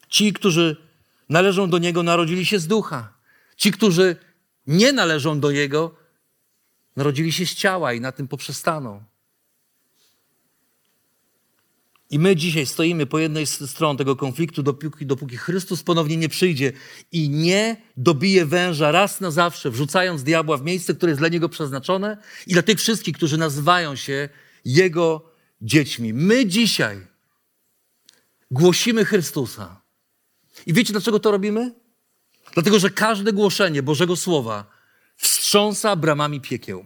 Ci, 0.09 0.33
którzy 0.33 0.77
należą 1.29 1.69
do 1.69 1.77
Niego, 1.77 2.03
narodzili 2.03 2.45
się 2.45 2.59
z 2.59 2.67
ducha. 2.67 3.13
Ci, 3.55 3.71
którzy 3.71 4.15
nie 4.67 4.93
należą 4.93 5.39
do 5.39 5.51
Niego, 5.51 6.06
Narodzili 6.97 7.31
się 7.31 7.45
z 7.45 7.55
ciała 7.55 7.93
i 7.93 8.01
na 8.01 8.11
tym 8.11 8.27
poprzestaną. 8.27 9.03
I 12.09 12.19
my 12.19 12.35
dzisiaj 12.35 12.65
stoimy 12.65 13.05
po 13.05 13.19
jednej 13.19 13.47
z 13.47 13.69
stron 13.69 13.97
tego 13.97 14.15
konfliktu, 14.15 14.63
dopóki, 14.63 15.05
dopóki 15.05 15.37
Chrystus 15.37 15.83
ponownie 15.83 16.17
nie 16.17 16.29
przyjdzie 16.29 16.71
i 17.11 17.29
nie 17.29 17.77
dobije 17.97 18.45
węża 18.45 18.91
raz 18.91 19.21
na 19.21 19.31
zawsze, 19.31 19.71
wrzucając 19.71 20.23
diabła 20.23 20.57
w 20.57 20.63
miejsce, 20.63 20.93
które 20.93 21.09
jest 21.09 21.21
dla 21.21 21.27
niego 21.27 21.49
przeznaczone 21.49 22.17
i 22.47 22.53
dla 22.53 22.61
tych 22.61 22.79
wszystkich, 22.79 23.17
którzy 23.17 23.37
nazywają 23.37 23.95
się 23.95 24.29
Jego 24.65 25.31
dziećmi. 25.61 26.13
My 26.13 26.45
dzisiaj 26.45 27.07
głosimy 28.51 29.05
Chrystusa. 29.05 29.81
I 30.65 30.73
wiecie, 30.73 30.93
dlaczego 30.93 31.19
to 31.19 31.31
robimy? 31.31 31.73
Dlatego, 32.53 32.79
że 32.79 32.89
każde 32.89 33.33
głoszenie 33.33 33.83
Bożego 33.83 34.15
Słowa 34.15 34.76
wstrząsa 35.47 35.95
bramami 35.95 36.41
piekieł. 36.41 36.85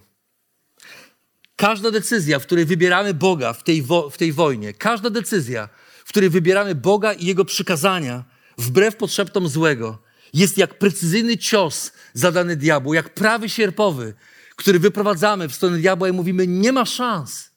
Każda 1.56 1.91
decyzja, 1.91 2.39
w 2.39 2.43
której 2.43 2.65
wybieramy 2.65 3.13
Boga 3.13 3.54
w 3.54 3.63
tej, 3.63 3.82
wo- 3.82 4.10
w 4.10 4.17
tej 4.17 4.34
wojnie, 4.34 4.74
każda 4.74 5.10
decyzja, 5.10 5.69
w 6.06 6.10
której 6.10 6.30
wybieramy 6.30 6.76
Boga 6.76 7.13
i 7.13 7.26
Jego 7.26 7.45
przykazania, 7.45 8.24
wbrew 8.58 8.95
potrzebom 8.95 9.47
złego, 9.47 10.02
jest 10.34 10.58
jak 10.58 10.78
precyzyjny 10.80 11.38
cios 11.38 11.91
zadany 12.13 12.56
diabłu, 12.56 12.93
jak 12.93 13.13
prawy 13.13 13.50
sierpowy, 13.50 14.13
który 14.56 14.80
wyprowadzamy 14.80 15.50
w 15.50 15.56
stronę 15.56 15.78
diabła 15.78 16.10
i 16.10 16.12
mówimy: 16.12 16.47
Nie 16.47 16.71
ma 16.71 16.86
szans, 16.86 17.50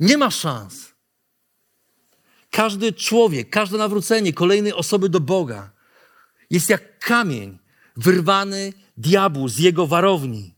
nie 0.00 0.18
ma 0.18 0.30
szans. 0.30 0.92
Każdy 2.50 2.92
człowiek, 2.92 3.50
każde 3.50 3.78
nawrócenie 3.78 4.32
kolejnej 4.32 4.72
osoby 4.72 5.08
do 5.08 5.20
Boga 5.20 5.70
jest 6.50 6.70
jak 6.70 6.98
kamień 6.98 7.61
wyrwany 7.96 8.72
diabłu 8.96 9.48
z 9.48 9.58
jego 9.58 9.86
warowni. 9.86 10.54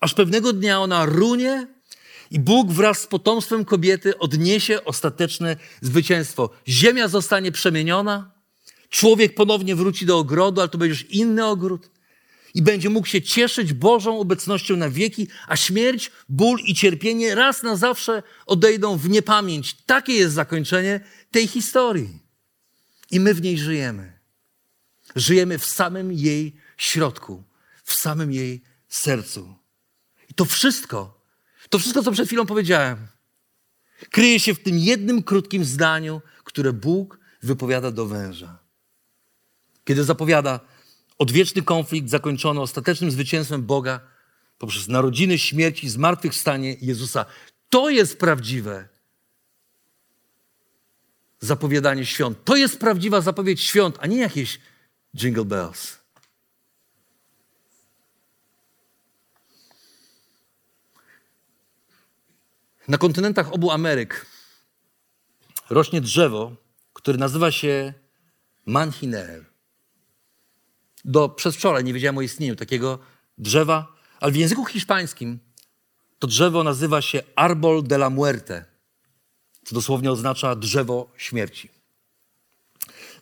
Aż 0.00 0.14
pewnego 0.14 0.52
dnia 0.52 0.80
ona 0.80 1.06
runie 1.06 1.66
i 2.30 2.40
Bóg 2.40 2.72
wraz 2.72 3.00
z 3.00 3.06
potomstwem 3.06 3.64
kobiety 3.64 4.18
odniesie 4.18 4.84
ostateczne 4.84 5.56
zwycięstwo. 5.80 6.50
Ziemia 6.68 7.08
zostanie 7.08 7.52
przemieniona, 7.52 8.32
człowiek 8.90 9.34
ponownie 9.34 9.76
wróci 9.76 10.06
do 10.06 10.18
ogrodu, 10.18 10.60
ale 10.60 10.68
to 10.68 10.78
będzie 10.78 11.02
już 11.02 11.10
inny 11.10 11.46
ogród 11.46 11.90
i 12.54 12.62
będzie 12.62 12.90
mógł 12.90 13.06
się 13.06 13.22
cieszyć 13.22 13.72
Bożą 13.72 14.20
obecnością 14.20 14.76
na 14.76 14.90
wieki, 14.90 15.28
a 15.48 15.56
śmierć, 15.56 16.10
ból 16.28 16.58
i 16.64 16.74
cierpienie 16.74 17.34
raz 17.34 17.62
na 17.62 17.76
zawsze 17.76 18.22
odejdą 18.46 18.96
w 18.96 19.08
niepamięć. 19.08 19.76
Takie 19.86 20.12
jest 20.12 20.34
zakończenie 20.34 21.00
tej 21.30 21.46
historii. 21.46 22.18
I 23.10 23.20
my 23.20 23.34
w 23.34 23.42
niej 23.42 23.58
żyjemy. 23.58 24.12
Żyjemy 25.16 25.58
w 25.58 25.64
samym 25.64 26.12
jej 26.12 26.56
środku, 26.76 27.44
w 27.84 27.94
samym 27.94 28.32
jej 28.32 28.62
sercu. 28.88 29.54
I 30.30 30.34
to 30.34 30.44
wszystko, 30.44 31.20
to 31.70 31.78
wszystko, 31.78 32.02
co 32.02 32.12
przed 32.12 32.26
chwilą 32.26 32.46
powiedziałem, 32.46 33.06
kryje 34.10 34.40
się 34.40 34.54
w 34.54 34.62
tym 34.62 34.78
jednym 34.78 35.22
krótkim 35.22 35.64
zdaniu, 35.64 36.22
które 36.44 36.72
Bóg 36.72 37.18
wypowiada 37.42 37.90
do 37.90 38.06
węża. 38.06 38.58
Kiedy 39.84 40.04
zapowiada 40.04 40.60
odwieczny 41.18 41.62
konflikt 41.62 42.08
zakończony 42.08 42.60
ostatecznym 42.60 43.10
zwycięstwem 43.10 43.62
Boga 43.62 44.00
poprzez 44.58 44.88
narodziny, 44.88 45.38
śmierci, 45.38 45.88
zmartwychwstanie 45.88 46.76
Jezusa. 46.80 47.26
To 47.68 47.90
jest 47.90 48.18
prawdziwe 48.18 48.88
zapowiadanie 51.40 52.06
świąt. 52.06 52.38
To 52.44 52.56
jest 52.56 52.78
prawdziwa 52.78 53.20
zapowiedź 53.20 53.60
świąt, 53.60 53.96
a 54.00 54.06
nie 54.06 54.16
jakieś 54.16 54.60
jingle 55.16 55.44
bells. 55.44 55.98
Na 62.88 62.98
kontynentach 62.98 63.52
obu 63.52 63.70
Ameryk 63.70 64.26
rośnie 65.70 66.00
drzewo, 66.00 66.56
które 66.92 67.18
nazywa 67.18 67.50
się 67.50 67.94
manhiner. 68.66 69.44
Do 71.04 71.28
przedwczoraj 71.28 71.84
nie 71.84 71.94
wiedziałem 71.94 72.18
o 72.18 72.22
istnieniu 72.22 72.56
takiego 72.56 72.98
drzewa, 73.38 73.96
ale 74.20 74.32
w 74.32 74.36
języku 74.36 74.64
hiszpańskim 74.64 75.38
to 76.18 76.26
drzewo 76.26 76.64
nazywa 76.64 77.02
się 77.02 77.22
Arbol 77.36 77.82
de 77.82 77.94
la 77.94 78.10
Muerte, 78.10 78.64
co 79.64 79.74
dosłownie 79.74 80.12
oznacza 80.12 80.56
drzewo 80.56 81.12
śmierci. 81.16 81.68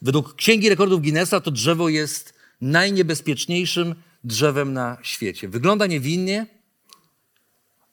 Według 0.02 0.34
Księgi 0.34 0.68
Rekordów 0.68 1.00
Guinnessa 1.00 1.40
to 1.40 1.50
drzewo 1.50 1.88
jest 1.88 2.34
najniebezpieczniejszym 2.60 3.94
drzewem 4.24 4.72
na 4.72 4.98
świecie. 5.02 5.48
Wygląda 5.48 5.86
niewinnie, 5.86 6.46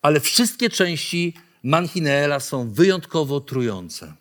ale 0.02 0.20
wszystkie 0.20 0.70
części 0.70 1.34
Manchineela 1.64 2.40
są 2.40 2.72
wyjątkowo 2.72 3.40
trujące. 3.40 4.14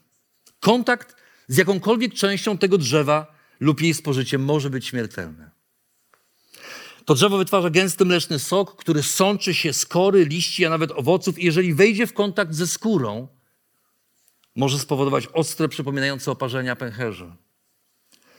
Kontakt 0.60 1.16
z 1.48 1.56
jakąkolwiek 1.56 2.14
częścią 2.14 2.58
tego 2.58 2.78
drzewa 2.78 3.34
lub 3.60 3.80
jej 3.80 3.94
spożyciem 3.94 4.44
może 4.44 4.70
być 4.70 4.86
śmiertelne. 4.86 5.50
To 7.04 7.14
drzewo 7.14 7.38
wytwarza 7.38 7.70
gęsty 7.70 8.04
mleczny 8.04 8.38
sok, 8.38 8.76
który 8.76 9.02
sączy 9.02 9.54
się 9.54 9.72
z 9.72 9.86
kory, 9.86 10.24
liści, 10.24 10.66
a 10.66 10.70
nawet 10.70 10.90
owoców 10.90 11.38
i 11.38 11.44
jeżeli 11.44 11.74
wejdzie 11.74 12.06
w 12.06 12.12
kontakt 12.12 12.54
ze 12.54 12.66
skórą, 12.66 13.28
może 14.56 14.78
spowodować 14.78 15.26
ostre, 15.26 15.68
przypominające 15.68 16.30
oparzenia 16.30 16.76
pęcherze. 16.76 17.36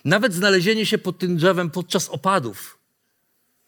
Nawet 0.05 0.33
znalezienie 0.33 0.85
się 0.85 0.97
pod 0.97 1.17
tym 1.17 1.37
drzewem 1.37 1.69
podczas 1.69 2.09
opadów 2.09 2.79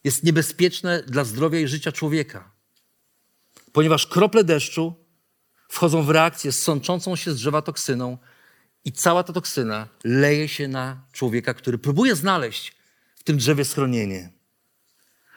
jest 0.03 0.23
niebezpieczne 0.23 1.03
dla 1.03 1.23
zdrowia 1.23 1.59
i 1.59 1.67
życia 1.67 1.91
człowieka, 1.91 2.51
ponieważ 3.71 4.07
krople 4.07 4.43
deszczu 4.43 5.02
wchodzą 5.73 6.03
w 6.03 6.09
reakcję 6.09 6.51
z 6.51 6.63
sączącą 6.63 7.15
się 7.15 7.31
z 7.31 7.35
drzewa 7.35 7.61
toksyną 7.61 8.17
i 8.85 8.91
cała 8.91 9.23
ta 9.23 9.33
toksyna 9.33 9.87
leje 10.03 10.47
się 10.47 10.67
na 10.67 11.01
człowieka, 11.11 11.53
który 11.53 11.77
próbuje 11.77 12.15
znaleźć 12.15 12.75
w 13.15 13.23
tym 13.23 13.37
drzewie 13.37 13.65
schronienie. 13.65 14.29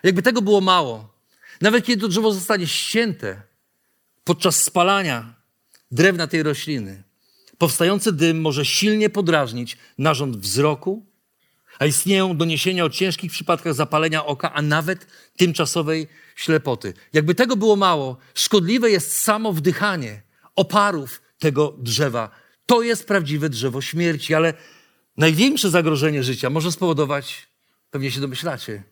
Jakby 0.02 0.22
tego 0.22 0.42
było 0.42 0.60
mało, 0.60 1.14
nawet 1.60 1.84
kiedy 1.84 2.02
to 2.02 2.08
drzewo 2.08 2.32
zostanie 2.32 2.66
ścięte 2.66 3.42
podczas 4.24 4.64
spalania 4.64 5.34
drewna 5.90 6.26
tej 6.26 6.42
rośliny, 6.42 7.02
powstający 7.58 8.12
dym 8.12 8.40
może 8.40 8.64
silnie 8.64 9.10
podrażnić 9.10 9.76
narząd 9.98 10.36
wzroku, 10.36 11.06
a 11.78 11.86
istnieją 11.86 12.36
doniesienia 12.36 12.84
o 12.84 12.90
ciężkich 12.90 13.30
przypadkach 13.32 13.74
zapalenia 13.74 14.26
oka, 14.26 14.52
a 14.52 14.62
nawet 14.62 15.06
tymczasowej 15.36 16.08
ślepoty. 16.36 16.94
Jakby 17.12 17.34
tego 17.34 17.56
było 17.56 17.76
mało, 17.76 18.16
szkodliwe 18.34 18.90
jest 18.90 19.18
samo 19.18 19.52
wdychanie 19.52 20.25
oparów 20.56 21.22
tego 21.38 21.76
drzewa. 21.78 22.30
To 22.66 22.82
jest 22.82 23.06
prawdziwe 23.06 23.48
drzewo 23.48 23.80
śmierci, 23.80 24.34
ale 24.34 24.54
największe 25.16 25.70
zagrożenie 25.70 26.22
życia 26.22 26.50
może 26.50 26.72
spowodować, 26.72 27.46
pewnie 27.90 28.10
się 28.10 28.20
domyślacie, 28.20 28.82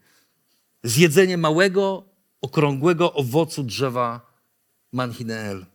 zjedzenie 0.83 1.39
małego, 1.39 2.05
okrągłego 2.41 3.13
owocu 3.13 3.63
drzewa 3.63 4.35
Manhineel. 4.93 5.67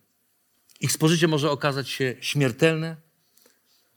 Ich 0.80 0.92
spożycie 0.92 1.28
może 1.28 1.52
okazać 1.52 1.90
się 1.90 2.16
śmiertelne. 2.22 2.96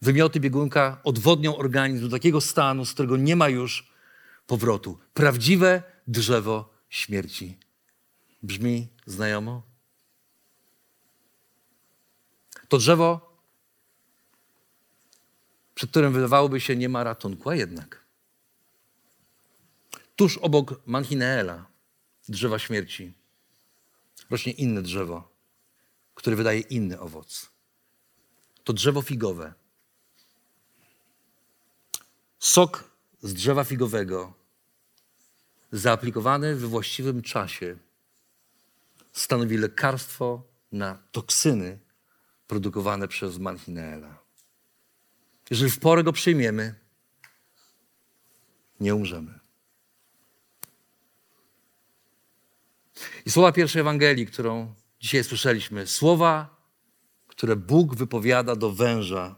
Wymioty 0.02 0.40
biegunka 0.40 1.00
odwodnią 1.04 1.56
organizm 1.56 2.04
do 2.04 2.16
takiego 2.16 2.40
stanu, 2.40 2.84
z 2.84 2.92
którego 2.92 3.16
nie 3.16 3.36
ma 3.36 3.48
już 3.48 3.92
powrotu. 4.46 4.98
Prawdziwe 5.14 5.82
drzewo 6.06 6.74
śmierci. 6.88 7.58
Brzmi 8.42 8.88
znajomo? 9.06 9.71
To 12.72 12.78
drzewo, 12.78 13.38
przed 15.74 15.90
którym 15.90 16.12
wydawałoby 16.12 16.60
się 16.60 16.76
nie 16.76 16.88
ma 16.88 17.04
ratunku, 17.04 17.50
a 17.50 17.54
jednak. 17.54 18.04
Tuż 20.16 20.38
obok 20.38 20.80
Manchineela, 20.86 21.66
drzewa 22.28 22.58
śmierci, 22.58 23.12
rośnie 24.30 24.52
inne 24.52 24.82
drzewo, 24.82 25.28
które 26.14 26.36
wydaje 26.36 26.60
inny 26.60 27.00
owoc. 27.00 27.50
To 28.64 28.72
drzewo 28.72 29.02
figowe. 29.02 29.52
Sok 32.38 32.90
z 33.22 33.34
drzewa 33.34 33.64
figowego, 33.64 34.32
zaaplikowany 35.72 36.56
we 36.56 36.66
właściwym 36.66 37.22
czasie, 37.22 37.76
stanowi 39.12 39.56
lekarstwo 39.56 40.42
na 40.72 40.98
toksyny 41.12 41.78
produkowane 42.52 43.08
przez 43.08 43.38
Manchineela. 43.38 44.18
Jeżeli 45.50 45.70
w 45.70 45.78
porę 45.78 46.04
go 46.04 46.12
przyjmiemy, 46.12 46.74
nie 48.80 48.94
umrzemy. 48.94 49.40
I 53.26 53.30
słowa 53.30 53.52
pierwszej 53.52 53.80
Ewangelii, 53.80 54.26
którą 54.26 54.74
dzisiaj 55.00 55.24
słyszeliśmy, 55.24 55.86
słowa, 55.86 56.56
które 57.28 57.56
Bóg 57.56 57.94
wypowiada 57.94 58.56
do 58.56 58.72
węża 58.72 59.36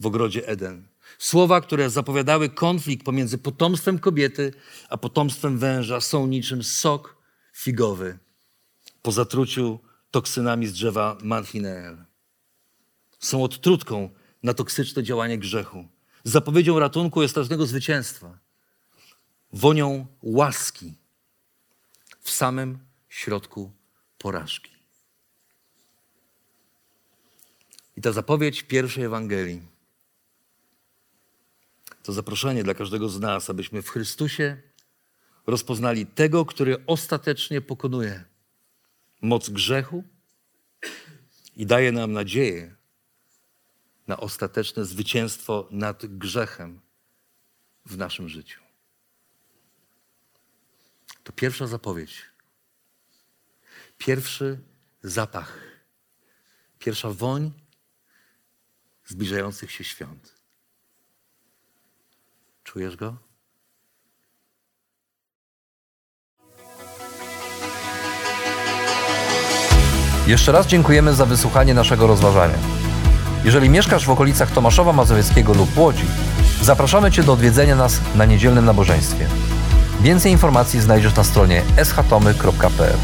w 0.00 0.06
ogrodzie 0.06 0.48
Eden. 0.48 0.88
Słowa, 1.18 1.60
które 1.60 1.90
zapowiadały 1.90 2.48
konflikt 2.48 3.04
pomiędzy 3.04 3.38
potomstwem 3.38 3.98
kobiety 3.98 4.52
a 4.88 4.96
potomstwem 4.96 5.58
węża, 5.58 6.00
są 6.00 6.26
niczym 6.26 6.62
sok 6.62 7.16
figowy 7.52 8.18
po 9.02 9.12
zatruciu 9.12 9.78
toksynami 10.10 10.66
z 10.66 10.72
drzewa 10.72 11.18
Manhineel. 11.22 12.11
Są 13.22 13.44
odtrutką 13.44 14.10
na 14.42 14.54
toksyczne 14.54 15.02
działanie 15.02 15.38
grzechu. 15.38 15.88
Zapowiedzią 16.24 16.78
ratunku 16.78 17.22
i 17.22 17.24
ostatecznego 17.24 17.66
zwycięstwa. 17.66 18.38
Wonią 19.52 20.06
łaski 20.22 20.94
w 22.20 22.30
samym 22.30 22.78
środku 23.08 23.72
porażki. 24.18 24.72
I 27.96 28.00
ta 28.00 28.12
zapowiedź 28.12 28.62
pierwszej 28.62 29.04
Ewangelii 29.04 29.62
to 32.02 32.12
zaproszenie 32.12 32.64
dla 32.64 32.74
każdego 32.74 33.08
z 33.08 33.20
nas, 33.20 33.50
abyśmy 33.50 33.82
w 33.82 33.88
Chrystusie 33.88 34.62
rozpoznali 35.46 36.06
tego, 36.06 36.44
który 36.44 36.86
ostatecznie 36.86 37.60
pokonuje 37.60 38.24
moc 39.20 39.50
grzechu 39.50 40.04
i 41.56 41.66
daje 41.66 41.92
nam 41.92 42.12
nadzieję 42.12 42.81
na 44.06 44.16
ostateczne 44.16 44.84
zwycięstwo 44.84 45.68
nad 45.70 46.06
grzechem 46.06 46.80
w 47.86 47.98
naszym 47.98 48.28
życiu. 48.28 48.60
To 51.24 51.32
pierwsza 51.32 51.66
zapowiedź. 51.66 52.22
Pierwszy 53.98 54.58
zapach. 55.02 55.58
Pierwsza 56.78 57.10
woń 57.10 57.52
zbliżających 59.06 59.70
się 59.70 59.84
świąt. 59.84 60.34
Czujesz 62.64 62.96
go? 62.96 63.16
Jeszcze 70.26 70.52
raz 70.52 70.66
dziękujemy 70.66 71.14
za 71.14 71.26
wysłuchanie 71.26 71.74
naszego 71.74 72.06
rozważania. 72.06 72.81
Jeżeli 73.44 73.70
mieszkasz 73.70 74.06
w 74.06 74.10
okolicach 74.10 74.50
Tomaszowa 74.50 74.92
Mazowieckiego 74.92 75.54
lub 75.54 75.78
Łodzi, 75.78 76.04
zapraszamy 76.62 77.10
Cię 77.10 77.22
do 77.22 77.32
odwiedzenia 77.32 77.76
nas 77.76 78.00
na 78.14 78.24
niedzielnym 78.24 78.64
nabożeństwie. 78.64 79.26
Więcej 80.00 80.32
informacji 80.32 80.80
znajdziesz 80.80 81.16
na 81.16 81.24
stronie 81.24 81.62
schatomy.pl. 81.84 82.96